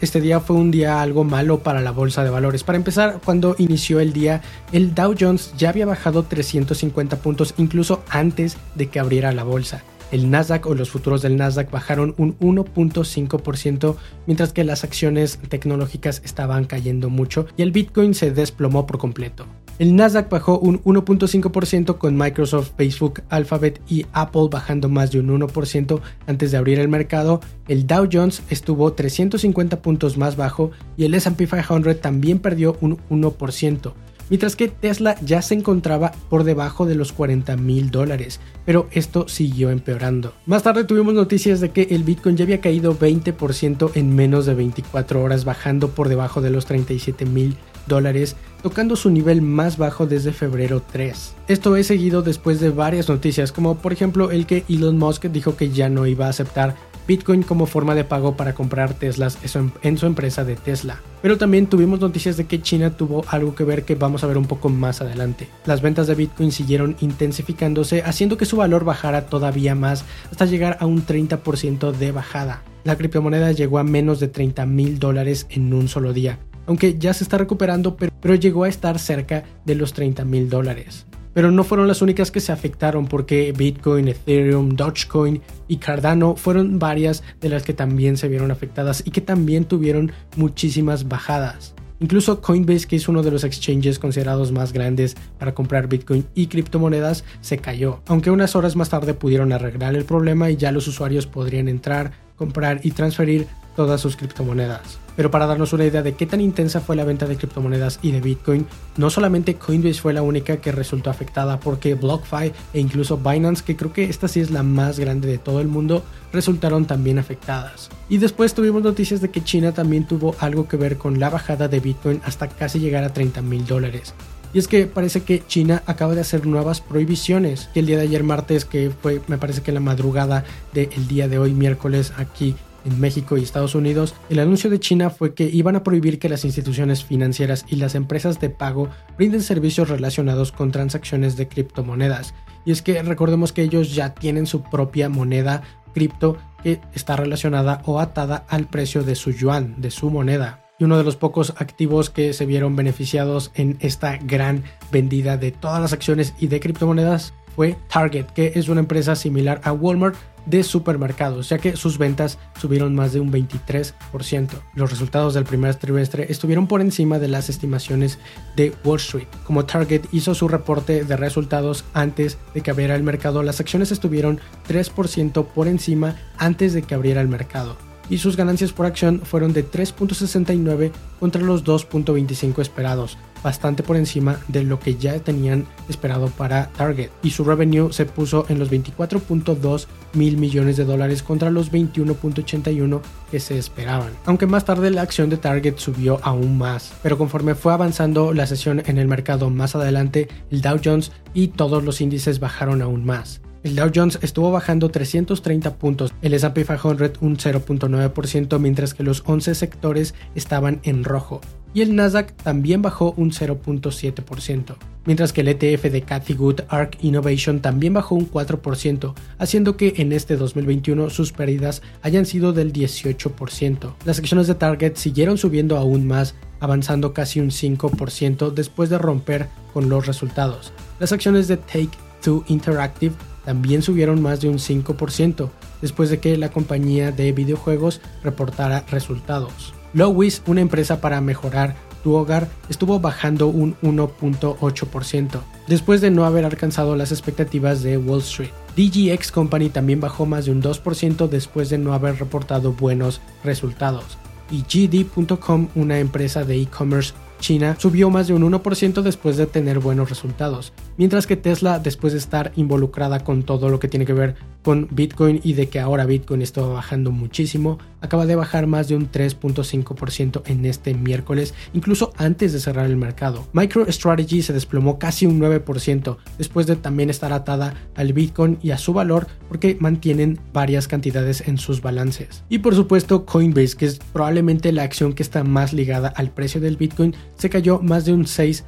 este 0.00 0.20
día 0.20 0.40
fue 0.40 0.56
un 0.56 0.70
día 0.70 1.02
algo 1.02 1.24
malo 1.24 1.58
para 1.58 1.80
la 1.80 1.90
bolsa 1.90 2.24
de 2.24 2.30
valores. 2.30 2.64
Para 2.64 2.78
empezar, 2.78 3.20
cuando 3.24 3.54
inició 3.58 4.00
el 4.00 4.12
día, 4.12 4.40
el 4.72 4.94
Dow 4.94 5.14
Jones 5.18 5.52
ya 5.56 5.68
había 5.68 5.86
bajado 5.86 6.22
350 6.22 7.16
puntos 7.16 7.54
incluso 7.58 8.02
antes 8.08 8.56
de 8.74 8.88
que 8.88 8.98
abriera 8.98 9.32
la 9.32 9.44
bolsa. 9.44 9.82
El 10.10 10.30
Nasdaq 10.30 10.66
o 10.66 10.74
los 10.74 10.90
futuros 10.90 11.22
del 11.22 11.36
Nasdaq 11.36 11.70
bajaron 11.70 12.14
un 12.18 12.36
1.5%, 12.38 13.96
mientras 14.26 14.52
que 14.52 14.64
las 14.64 14.82
acciones 14.82 15.38
tecnológicas 15.48 16.20
estaban 16.24 16.64
cayendo 16.64 17.10
mucho 17.10 17.46
y 17.56 17.62
el 17.62 17.70
Bitcoin 17.70 18.14
se 18.14 18.32
desplomó 18.32 18.86
por 18.86 18.98
completo. 18.98 19.46
El 19.78 19.96
Nasdaq 19.96 20.28
bajó 20.28 20.58
un 20.58 20.82
1.5% 20.82 21.96
con 21.96 22.16
Microsoft, 22.16 22.72
Facebook, 22.76 23.22
Alphabet 23.30 23.80
y 23.88 24.04
Apple 24.12 24.48
bajando 24.50 24.88
más 24.88 25.10
de 25.10 25.20
un 25.20 25.28
1% 25.40 26.00
antes 26.26 26.50
de 26.50 26.58
abrir 26.58 26.80
el 26.80 26.88
mercado. 26.88 27.40
El 27.66 27.86
Dow 27.86 28.08
Jones 28.12 28.42
estuvo 28.50 28.92
350 28.92 29.80
puntos 29.80 30.18
más 30.18 30.36
bajo 30.36 30.72
y 30.96 31.04
el 31.04 31.14
SP 31.14 31.46
500 31.46 32.00
también 32.00 32.40
perdió 32.40 32.76
un 32.80 32.98
1% 33.08 33.92
mientras 34.30 34.56
que 34.56 34.68
Tesla 34.68 35.16
ya 35.22 35.42
se 35.42 35.54
encontraba 35.54 36.12
por 36.30 36.44
debajo 36.44 36.86
de 36.86 36.94
los 36.94 37.12
40 37.12 37.56
mil 37.56 37.90
dólares, 37.90 38.40
pero 38.64 38.88
esto 38.92 39.28
siguió 39.28 39.70
empeorando. 39.70 40.32
Más 40.46 40.62
tarde 40.62 40.84
tuvimos 40.84 41.12
noticias 41.12 41.60
de 41.60 41.70
que 41.70 41.88
el 41.90 42.04
Bitcoin 42.04 42.36
ya 42.36 42.44
había 42.44 42.60
caído 42.60 42.98
20% 42.98 43.90
en 43.94 44.14
menos 44.14 44.46
de 44.46 44.54
24 44.54 45.22
horas, 45.22 45.44
bajando 45.44 45.90
por 45.90 46.08
debajo 46.08 46.40
de 46.40 46.50
los 46.50 46.64
37 46.64 47.26
mil 47.26 47.56
dólares, 47.86 48.36
tocando 48.62 48.96
su 48.96 49.10
nivel 49.10 49.42
más 49.42 49.76
bajo 49.76 50.06
desde 50.06 50.32
febrero 50.32 50.82
3. 50.92 51.34
Esto 51.48 51.76
es 51.76 51.88
seguido 51.88 52.22
después 52.22 52.60
de 52.60 52.70
varias 52.70 53.08
noticias, 53.08 53.52
como 53.52 53.76
por 53.78 53.92
ejemplo 53.92 54.30
el 54.30 54.46
que 54.46 54.64
Elon 54.68 54.98
Musk 54.98 55.26
dijo 55.26 55.56
que 55.56 55.70
ya 55.70 55.88
no 55.88 56.06
iba 56.06 56.26
a 56.26 56.30
aceptar 56.30 56.76
Bitcoin 57.10 57.42
como 57.42 57.66
forma 57.66 57.96
de 57.96 58.04
pago 58.04 58.36
para 58.36 58.54
comprar 58.54 58.94
Teslas 58.94 59.36
en 59.82 59.98
su 59.98 60.06
empresa 60.06 60.44
de 60.44 60.54
Tesla. 60.54 61.00
Pero 61.22 61.38
también 61.38 61.66
tuvimos 61.66 61.98
noticias 61.98 62.36
de 62.36 62.46
que 62.46 62.62
China 62.62 62.96
tuvo 62.96 63.24
algo 63.26 63.56
que 63.56 63.64
ver 63.64 63.82
que 63.82 63.96
vamos 63.96 64.22
a 64.22 64.28
ver 64.28 64.38
un 64.38 64.44
poco 64.46 64.68
más 64.68 65.00
adelante. 65.00 65.48
Las 65.64 65.82
ventas 65.82 66.06
de 66.06 66.14
Bitcoin 66.14 66.52
siguieron 66.52 66.94
intensificándose, 67.00 68.04
haciendo 68.04 68.36
que 68.36 68.44
su 68.44 68.58
valor 68.58 68.84
bajara 68.84 69.26
todavía 69.26 69.74
más 69.74 70.04
hasta 70.30 70.46
llegar 70.46 70.76
a 70.78 70.86
un 70.86 71.04
30% 71.04 71.90
de 71.90 72.12
bajada. 72.12 72.62
La 72.84 72.94
criptomoneda 72.94 73.50
llegó 73.50 73.80
a 73.80 73.82
menos 73.82 74.20
de 74.20 74.28
30 74.28 74.64
mil 74.66 75.00
dólares 75.00 75.48
en 75.50 75.74
un 75.74 75.88
solo 75.88 76.12
día, 76.12 76.38
aunque 76.66 76.96
ya 76.96 77.12
se 77.12 77.24
está 77.24 77.38
recuperando, 77.38 77.96
pero, 77.96 78.36
llegó 78.36 78.62
a 78.62 78.68
estar 78.68 79.00
cerca 79.00 79.42
de 79.64 79.74
los 79.74 79.94
30 79.94 80.24
mil 80.24 80.48
dólares. 80.48 81.06
Pero 81.32 81.50
no 81.50 81.64
fueron 81.64 81.88
las 81.88 82.02
únicas 82.02 82.30
que 82.30 82.40
se 82.40 82.52
afectaron 82.52 83.06
porque 83.06 83.52
Bitcoin, 83.56 84.08
Ethereum, 84.08 84.76
Dogecoin 84.76 85.40
y 85.68 85.76
Cardano 85.76 86.36
fueron 86.36 86.78
varias 86.78 87.22
de 87.40 87.48
las 87.48 87.62
que 87.62 87.74
también 87.74 88.16
se 88.16 88.28
vieron 88.28 88.50
afectadas 88.50 89.02
y 89.04 89.10
que 89.10 89.20
también 89.20 89.64
tuvieron 89.64 90.12
muchísimas 90.36 91.08
bajadas. 91.08 91.74
Incluso 92.02 92.40
Coinbase, 92.40 92.86
que 92.86 92.96
es 92.96 93.08
uno 93.08 93.22
de 93.22 93.30
los 93.30 93.44
exchanges 93.44 93.98
considerados 93.98 94.52
más 94.52 94.72
grandes 94.72 95.16
para 95.38 95.54
comprar 95.54 95.86
Bitcoin 95.86 96.26
y 96.34 96.46
criptomonedas, 96.46 97.24
se 97.42 97.58
cayó, 97.58 98.00
aunque 98.06 98.30
unas 98.30 98.56
horas 98.56 98.74
más 98.74 98.88
tarde 98.88 99.12
pudieron 99.12 99.52
arreglar 99.52 99.94
el 99.94 100.06
problema 100.06 100.50
y 100.50 100.56
ya 100.56 100.72
los 100.72 100.88
usuarios 100.88 101.26
podrían 101.26 101.68
entrar, 101.68 102.12
comprar 102.36 102.80
y 102.84 102.92
transferir 102.92 103.46
todas 103.80 104.02
sus 104.02 104.14
criptomonedas. 104.14 104.98
Pero 105.16 105.30
para 105.30 105.46
darnos 105.46 105.72
una 105.72 105.86
idea 105.86 106.02
de 106.02 106.12
qué 106.12 106.26
tan 106.26 106.42
intensa 106.42 106.82
fue 106.82 106.96
la 106.96 107.04
venta 107.04 107.24
de 107.24 107.38
criptomonedas 107.38 107.98
y 108.02 108.12
de 108.12 108.20
Bitcoin, 108.20 108.66
no 108.98 109.08
solamente 109.08 109.54
Coinbase 109.54 110.02
fue 110.02 110.12
la 110.12 110.20
única 110.20 110.58
que 110.58 110.70
resultó 110.70 111.08
afectada, 111.08 111.58
porque 111.58 111.94
BlockFi 111.94 112.52
e 112.74 112.78
incluso 112.78 113.16
Binance, 113.16 113.64
que 113.64 113.76
creo 113.76 113.90
que 113.90 114.04
esta 114.04 114.28
sí 114.28 114.40
es 114.40 114.50
la 114.50 114.62
más 114.62 114.98
grande 114.98 115.28
de 115.28 115.38
todo 115.38 115.62
el 115.62 115.68
mundo, 115.68 116.04
resultaron 116.30 116.84
también 116.84 117.18
afectadas. 117.18 117.88
Y 118.10 118.18
después 118.18 118.52
tuvimos 118.52 118.82
noticias 118.82 119.22
de 119.22 119.30
que 119.30 119.42
China 119.42 119.72
también 119.72 120.06
tuvo 120.06 120.36
algo 120.40 120.68
que 120.68 120.76
ver 120.76 120.98
con 120.98 121.18
la 121.18 121.30
bajada 121.30 121.68
de 121.68 121.80
Bitcoin 121.80 122.20
hasta 122.26 122.48
casi 122.48 122.80
llegar 122.80 123.02
a 123.02 123.14
30 123.14 123.40
mil 123.40 123.64
dólares. 123.64 124.12
Y 124.52 124.58
es 124.58 124.68
que 124.68 124.86
parece 124.86 125.22
que 125.22 125.42
China 125.46 125.82
acaba 125.86 126.14
de 126.14 126.20
hacer 126.20 126.44
nuevas 126.46 126.82
prohibiciones. 126.82 127.70
Que 127.72 127.80
el 127.80 127.86
día 127.86 127.96
de 127.96 128.02
ayer 128.02 128.24
martes, 128.24 128.66
que 128.66 128.90
fue 128.90 129.22
me 129.28 129.38
parece 129.38 129.62
que 129.62 129.72
la 129.72 129.80
madrugada 129.80 130.44
del 130.74 131.08
día 131.08 131.28
de 131.28 131.38
hoy 131.38 131.54
miércoles 131.54 132.12
aquí 132.18 132.56
en 132.84 133.00
México 133.00 133.36
y 133.36 133.42
Estados 133.42 133.74
Unidos, 133.74 134.14
el 134.28 134.38
anuncio 134.38 134.70
de 134.70 134.80
China 134.80 135.10
fue 135.10 135.34
que 135.34 135.44
iban 135.44 135.76
a 135.76 135.82
prohibir 135.82 136.18
que 136.18 136.28
las 136.28 136.44
instituciones 136.44 137.04
financieras 137.04 137.64
y 137.68 137.76
las 137.76 137.94
empresas 137.94 138.40
de 138.40 138.50
pago 138.50 138.88
brinden 139.16 139.42
servicios 139.42 139.88
relacionados 139.88 140.52
con 140.52 140.70
transacciones 140.70 141.36
de 141.36 141.48
criptomonedas. 141.48 142.34
Y 142.64 142.72
es 142.72 142.82
que 142.82 143.02
recordemos 143.02 143.52
que 143.52 143.62
ellos 143.62 143.94
ya 143.94 144.14
tienen 144.14 144.46
su 144.46 144.62
propia 144.62 145.08
moneda 145.08 145.62
cripto 145.92 146.36
que 146.62 146.80
está 146.94 147.16
relacionada 147.16 147.82
o 147.86 148.00
atada 148.00 148.44
al 148.48 148.66
precio 148.66 149.02
de 149.02 149.14
su 149.14 149.30
yuan, 149.30 149.80
de 149.80 149.90
su 149.90 150.10
moneda. 150.10 150.66
Y 150.78 150.84
uno 150.84 150.96
de 150.96 151.04
los 151.04 151.16
pocos 151.16 151.52
activos 151.58 152.08
que 152.08 152.32
se 152.32 152.46
vieron 152.46 152.74
beneficiados 152.74 153.50
en 153.54 153.76
esta 153.80 154.16
gran 154.16 154.64
vendida 154.90 155.36
de 155.36 155.52
todas 155.52 155.80
las 155.80 155.92
acciones 155.92 156.34
y 156.38 156.46
de 156.46 156.60
criptomonedas 156.60 157.34
fue 157.54 157.76
Target, 157.92 158.26
que 158.26 158.52
es 158.54 158.68
una 158.68 158.80
empresa 158.80 159.16
similar 159.16 159.60
a 159.64 159.72
Walmart 159.72 160.16
de 160.46 160.62
supermercados, 160.62 161.48
ya 161.48 161.58
que 161.58 161.76
sus 161.76 161.98
ventas 161.98 162.38
subieron 162.58 162.94
más 162.94 163.12
de 163.12 163.20
un 163.20 163.32
23%. 163.32 164.48
Los 164.74 164.90
resultados 164.90 165.34
del 165.34 165.44
primer 165.44 165.74
trimestre 165.74 166.26
estuvieron 166.30 166.66
por 166.66 166.80
encima 166.80 167.18
de 167.18 167.28
las 167.28 167.48
estimaciones 167.48 168.18
de 168.56 168.72
Wall 168.84 168.98
Street. 168.98 169.28
Como 169.44 169.64
Target 169.64 170.06
hizo 170.12 170.34
su 170.34 170.48
reporte 170.48 171.04
de 171.04 171.16
resultados 171.16 171.84
antes 171.92 172.38
de 172.54 172.62
que 172.62 172.70
abriera 172.70 172.96
el 172.96 173.02
mercado, 173.02 173.42
las 173.42 173.60
acciones 173.60 173.92
estuvieron 173.92 174.40
3% 174.68 175.46
por 175.46 175.68
encima 175.68 176.16
antes 176.38 176.72
de 176.72 176.82
que 176.82 176.94
abriera 176.94 177.20
el 177.20 177.28
mercado 177.28 177.76
y 178.10 178.18
sus 178.18 178.36
ganancias 178.36 178.72
por 178.72 178.86
acción 178.86 179.20
fueron 179.24 179.52
de 179.54 179.64
3.69 179.64 180.90
contra 181.20 181.40
los 181.40 181.64
2.25 181.64 182.60
esperados, 182.60 183.16
bastante 183.42 183.82
por 183.82 183.96
encima 183.96 184.38
de 184.48 184.62
lo 184.62 184.78
que 184.80 184.96
ya 184.96 185.18
tenían 185.20 185.66
esperado 185.88 186.28
para 186.28 186.68
Target. 186.68 187.10
Y 187.22 187.30
su 187.30 187.44
revenue 187.44 187.92
se 187.92 188.06
puso 188.06 188.46
en 188.48 188.58
los 188.58 188.70
24.2 188.70 189.86
mil 190.14 190.36
millones 190.36 190.76
de 190.76 190.84
dólares 190.84 191.22
contra 191.22 191.50
los 191.50 191.72
21.81 191.72 193.00
que 193.30 193.40
se 193.40 193.58
esperaban. 193.58 194.10
Aunque 194.24 194.46
más 194.46 194.64
tarde 194.64 194.90
la 194.90 195.02
acción 195.02 195.30
de 195.30 195.36
Target 195.36 195.76
subió 195.76 196.20
aún 196.22 196.58
más, 196.58 196.92
pero 197.02 197.18
conforme 197.18 197.54
fue 197.54 197.72
avanzando 197.72 198.32
la 198.32 198.46
sesión 198.46 198.82
en 198.86 198.98
el 198.98 199.08
mercado 199.08 199.50
más 199.50 199.74
adelante, 199.74 200.28
el 200.50 200.60
Dow 200.60 200.80
Jones 200.82 201.12
y 201.34 201.48
todos 201.48 201.84
los 201.84 202.00
índices 202.00 202.40
bajaron 202.40 202.82
aún 202.82 203.04
más. 203.04 203.40
El 203.62 203.76
Dow 203.76 203.90
Jones 203.94 204.18
estuvo 204.22 204.50
bajando 204.50 204.88
330 204.88 205.74
puntos, 205.76 206.14
el 206.22 206.32
S&P 206.32 206.64
500 206.64 207.20
un 207.20 207.36
0.9%, 207.36 208.58
mientras 208.58 208.94
que 208.94 209.02
los 209.02 209.22
11 209.26 209.54
sectores 209.54 210.14
estaban 210.34 210.80
en 210.82 211.04
rojo, 211.04 211.42
y 211.72 211.82
el 211.82 211.94
Nasdaq 211.94 212.32
también 212.42 212.82
bajó 212.82 213.14
un 213.16 213.30
0.7%, 213.30 214.76
mientras 215.04 215.32
que 215.32 215.42
el 215.42 215.48
ETF 215.48 215.84
de 215.84 216.02
Cathy 216.02 216.34
Good 216.34 216.60
ARK 216.68 217.02
Innovation 217.02 217.60
también 217.60 217.94
bajó 217.94 218.14
un 218.14 218.30
4%, 218.30 219.14
haciendo 219.38 219.76
que 219.76 219.94
en 219.96 220.12
este 220.12 220.36
2021 220.36 221.10
sus 221.10 221.32
pérdidas 221.32 221.82
hayan 222.02 222.26
sido 222.26 222.52
del 222.52 222.72
18%. 222.72 223.94
Las 224.04 224.18
acciones 224.18 224.46
de 224.46 224.54
Target 224.54 224.96
siguieron 224.96 225.38
subiendo 225.38 225.76
aún 225.76 226.06
más, 226.06 226.34
avanzando 226.60 227.14
casi 227.14 227.40
un 227.40 227.50
5% 227.50 228.52
después 228.52 228.90
de 228.90 228.98
romper 228.98 229.48
con 229.72 229.88
los 229.88 230.06
resultados. 230.06 230.72
Las 230.98 231.12
acciones 231.12 231.48
de 231.48 231.56
Take 231.56 231.90
Two 232.22 232.44
Interactive 232.48 233.14
también 233.44 233.82
subieron 233.82 234.20
más 234.20 234.40
de 234.40 234.48
un 234.48 234.58
5% 234.58 235.48
después 235.80 236.10
de 236.10 236.20
que 236.20 236.36
la 236.36 236.50
compañía 236.50 237.10
de 237.10 237.32
videojuegos 237.32 238.00
reportara 238.22 238.84
resultados. 238.90 239.72
Lowis, 239.92 240.42
una 240.46 240.60
empresa 240.60 241.00
para 241.00 241.20
mejorar 241.20 241.74
tu 242.02 242.14
hogar, 242.14 242.48
estuvo 242.68 243.00
bajando 243.00 243.48
un 243.48 243.76
1.8% 243.82 245.40
después 245.66 246.00
de 246.00 246.10
no 246.10 246.24
haber 246.24 246.44
alcanzado 246.44 246.96
las 246.96 247.12
expectativas 247.12 247.82
de 247.82 247.98
Wall 247.98 248.20
Street. 248.20 248.50
DGX 248.76 249.32
Company 249.32 249.68
también 249.68 250.00
bajó 250.00 250.26
más 250.26 250.46
de 250.46 250.52
un 250.52 250.62
2% 250.62 251.28
después 251.28 251.70
de 251.70 251.78
no 251.78 251.92
haber 251.92 252.18
reportado 252.18 252.72
buenos 252.72 253.20
resultados. 253.44 254.18
Y 254.50 254.62
GD.com, 254.62 255.68
una 255.74 255.98
empresa 255.98 256.44
de 256.44 256.60
e-commerce 256.60 257.12
China 257.40 257.76
subió 257.78 258.10
más 258.10 258.28
de 258.28 258.34
un 258.34 258.42
1% 258.42 259.02
después 259.02 259.36
de 259.36 259.46
tener 259.46 259.80
buenos 259.80 260.08
resultados, 260.08 260.72
mientras 260.96 261.26
que 261.26 261.36
Tesla, 261.36 261.78
después 261.78 262.12
de 262.12 262.18
estar 262.18 262.52
involucrada 262.54 263.24
con 263.24 263.42
todo 263.42 263.68
lo 263.68 263.80
que 263.80 263.88
tiene 263.88 264.06
que 264.06 264.12
ver 264.12 264.36
con 264.62 264.88
Bitcoin 264.90 265.40
y 265.42 265.54
de 265.54 265.68
que 265.68 265.80
ahora 265.80 266.04
Bitcoin 266.04 266.42
está 266.42 266.60
bajando 266.60 267.10
muchísimo, 267.10 267.78
acaba 268.00 268.26
de 268.26 268.36
bajar 268.36 268.66
más 268.66 268.88
de 268.88 268.96
un 268.96 269.10
3.5% 269.10 270.42
en 270.46 270.66
este 270.66 270.94
miércoles, 270.94 271.54
incluso 271.72 272.12
antes 272.16 272.52
de 272.52 272.60
cerrar 272.60 272.86
el 272.86 272.96
mercado. 272.96 273.46
MicroStrategy 273.52 274.42
se 274.42 274.52
desplomó 274.52 274.98
casi 274.98 275.26
un 275.26 275.40
9% 275.40 276.16
después 276.38 276.66
de 276.66 276.76
también 276.76 277.10
estar 277.10 277.32
atada 277.32 277.74
al 277.94 278.12
Bitcoin 278.12 278.58
y 278.62 278.70
a 278.70 278.78
su 278.78 278.92
valor 278.92 279.26
porque 279.48 279.76
mantienen 279.80 280.38
varias 280.52 280.88
cantidades 280.88 281.46
en 281.46 281.58
sus 281.58 281.82
balances. 281.82 282.44
Y 282.48 282.58
por 282.58 282.74
supuesto 282.74 283.24
Coinbase, 283.26 283.76
que 283.76 283.86
es 283.86 283.98
probablemente 284.12 284.72
la 284.72 284.82
acción 284.82 285.12
que 285.12 285.22
está 285.22 285.44
más 285.44 285.72
ligada 285.72 286.08
al 286.08 286.30
precio 286.30 286.60
del 286.60 286.76
Bitcoin, 286.76 287.14
se 287.36 287.50
cayó 287.50 287.80
más 287.80 288.04
de 288.04 288.12
un 288.12 288.24
6% 288.24 288.64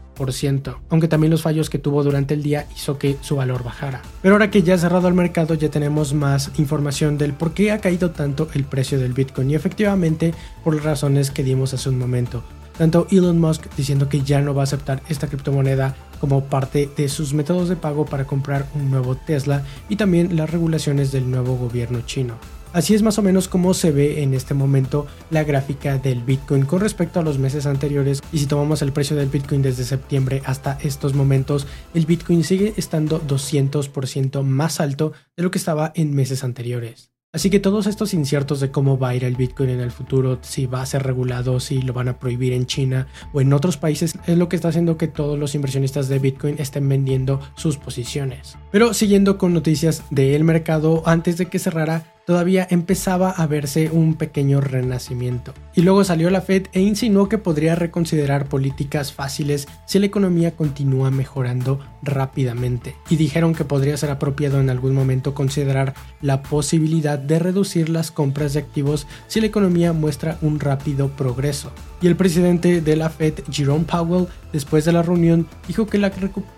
aunque 0.88 1.08
también 1.08 1.30
los 1.30 1.42
fallos 1.42 1.70
que 1.70 1.78
tuvo 1.78 2.02
durante 2.02 2.34
el 2.34 2.42
día 2.42 2.66
hizo 2.76 2.98
que 2.98 3.16
su 3.20 3.36
valor 3.36 3.64
bajara. 3.64 4.02
Pero 4.22 4.34
ahora 4.34 4.50
que 4.50 4.62
ya 4.62 4.74
ha 4.74 4.78
cerrado 4.78 5.08
el 5.08 5.14
mercado 5.14 5.54
ya 5.54 5.70
tenemos 5.70 6.14
más 6.14 6.50
información 6.58 7.18
del 7.18 7.32
por 7.32 7.52
qué 7.52 7.72
ha 7.72 7.80
caído 7.80 8.10
tanto 8.10 8.48
el 8.54 8.64
precio 8.64 8.98
del 8.98 9.12
Bitcoin 9.12 9.50
y 9.50 9.54
efectivamente 9.54 10.34
por 10.64 10.74
las 10.74 10.84
razones 10.84 11.30
que 11.30 11.42
dimos 11.42 11.74
hace 11.74 11.88
un 11.88 11.98
momento. 11.98 12.42
Tanto 12.78 13.06
Elon 13.10 13.38
Musk 13.38 13.66
diciendo 13.76 14.08
que 14.08 14.22
ya 14.22 14.40
no 14.40 14.54
va 14.54 14.62
a 14.62 14.64
aceptar 14.64 15.02
esta 15.08 15.26
criptomoneda 15.26 15.94
como 16.20 16.44
parte 16.44 16.88
de 16.96 17.08
sus 17.08 17.34
métodos 17.34 17.68
de 17.68 17.76
pago 17.76 18.06
para 18.06 18.24
comprar 18.24 18.66
un 18.74 18.90
nuevo 18.90 19.16
Tesla 19.16 19.62
y 19.88 19.96
también 19.96 20.36
las 20.36 20.50
regulaciones 20.50 21.12
del 21.12 21.30
nuevo 21.30 21.56
gobierno 21.56 22.00
chino. 22.02 22.34
Así 22.72 22.94
es 22.94 23.02
más 23.02 23.18
o 23.18 23.22
menos 23.22 23.48
como 23.48 23.74
se 23.74 23.92
ve 23.92 24.22
en 24.22 24.32
este 24.32 24.54
momento 24.54 25.06
la 25.30 25.44
gráfica 25.44 25.98
del 25.98 26.22
Bitcoin 26.22 26.64
con 26.64 26.80
respecto 26.80 27.20
a 27.20 27.22
los 27.22 27.38
meses 27.38 27.66
anteriores 27.66 28.22
y 28.32 28.38
si 28.38 28.46
tomamos 28.46 28.80
el 28.80 28.92
precio 28.92 29.14
del 29.14 29.28
Bitcoin 29.28 29.60
desde 29.60 29.84
septiembre 29.84 30.42
hasta 30.46 30.78
estos 30.82 31.12
momentos, 31.12 31.66
el 31.92 32.06
Bitcoin 32.06 32.44
sigue 32.44 32.72
estando 32.78 33.20
200% 33.20 34.42
más 34.42 34.80
alto 34.80 35.12
de 35.36 35.42
lo 35.42 35.50
que 35.50 35.58
estaba 35.58 35.92
en 35.94 36.14
meses 36.14 36.44
anteriores. 36.44 37.12
Así 37.34 37.48
que 37.48 37.60
todos 37.60 37.86
estos 37.86 38.12
inciertos 38.12 38.60
de 38.60 38.70
cómo 38.70 38.98
va 38.98 39.08
a 39.08 39.14
ir 39.14 39.24
el 39.24 39.36
Bitcoin 39.36 39.70
en 39.70 39.80
el 39.80 39.90
futuro, 39.90 40.38
si 40.42 40.66
va 40.66 40.82
a 40.82 40.86
ser 40.86 41.02
regulado, 41.02 41.60
si 41.60 41.80
lo 41.80 41.94
van 41.94 42.08
a 42.08 42.18
prohibir 42.18 42.52
en 42.52 42.66
China 42.66 43.06
o 43.32 43.40
en 43.40 43.54
otros 43.54 43.78
países, 43.78 44.18
es 44.26 44.36
lo 44.36 44.50
que 44.50 44.56
está 44.56 44.68
haciendo 44.68 44.98
que 44.98 45.08
todos 45.08 45.38
los 45.38 45.54
inversionistas 45.54 46.08
de 46.08 46.18
Bitcoin 46.18 46.56
estén 46.58 46.86
vendiendo 46.90 47.40
sus 47.56 47.78
posiciones. 47.78 48.58
Pero 48.70 48.92
siguiendo 48.92 49.38
con 49.38 49.54
noticias 49.54 50.04
del 50.10 50.44
mercado, 50.44 51.02
antes 51.06 51.38
de 51.38 51.46
que 51.46 51.58
cerrara, 51.58 52.11
todavía 52.26 52.66
empezaba 52.70 53.30
a 53.30 53.46
verse 53.46 53.90
un 53.90 54.14
pequeño 54.14 54.60
renacimiento. 54.60 55.52
Y 55.74 55.82
luego 55.82 56.04
salió 56.04 56.30
la 56.30 56.40
Fed 56.40 56.66
e 56.72 56.80
insinuó 56.80 57.28
que 57.28 57.38
podría 57.38 57.74
reconsiderar 57.74 58.48
políticas 58.48 59.12
fáciles 59.12 59.68
si 59.86 59.98
la 59.98 60.06
economía 60.06 60.56
continúa 60.56 61.10
mejorando 61.10 61.80
rápidamente. 62.02 62.96
Y 63.08 63.16
dijeron 63.16 63.54
que 63.54 63.64
podría 63.64 63.96
ser 63.96 64.10
apropiado 64.10 64.60
en 64.60 64.70
algún 64.70 64.94
momento 64.94 65.34
considerar 65.34 65.94
la 66.20 66.42
posibilidad 66.42 67.18
de 67.18 67.38
reducir 67.38 67.88
las 67.88 68.10
compras 68.10 68.54
de 68.54 68.60
activos 68.60 69.06
si 69.26 69.40
la 69.40 69.46
economía 69.46 69.92
muestra 69.92 70.38
un 70.42 70.60
rápido 70.60 71.08
progreso. 71.08 71.72
Y 72.00 72.08
el 72.08 72.16
presidente 72.16 72.80
de 72.80 72.96
la 72.96 73.10
Fed, 73.10 73.34
Jerome 73.50 73.84
Powell, 73.84 74.26
después 74.52 74.84
de 74.84 74.92
la 74.92 75.02
reunión, 75.02 75.46
dijo 75.68 75.86
que 75.86 75.98
la, 75.98 76.12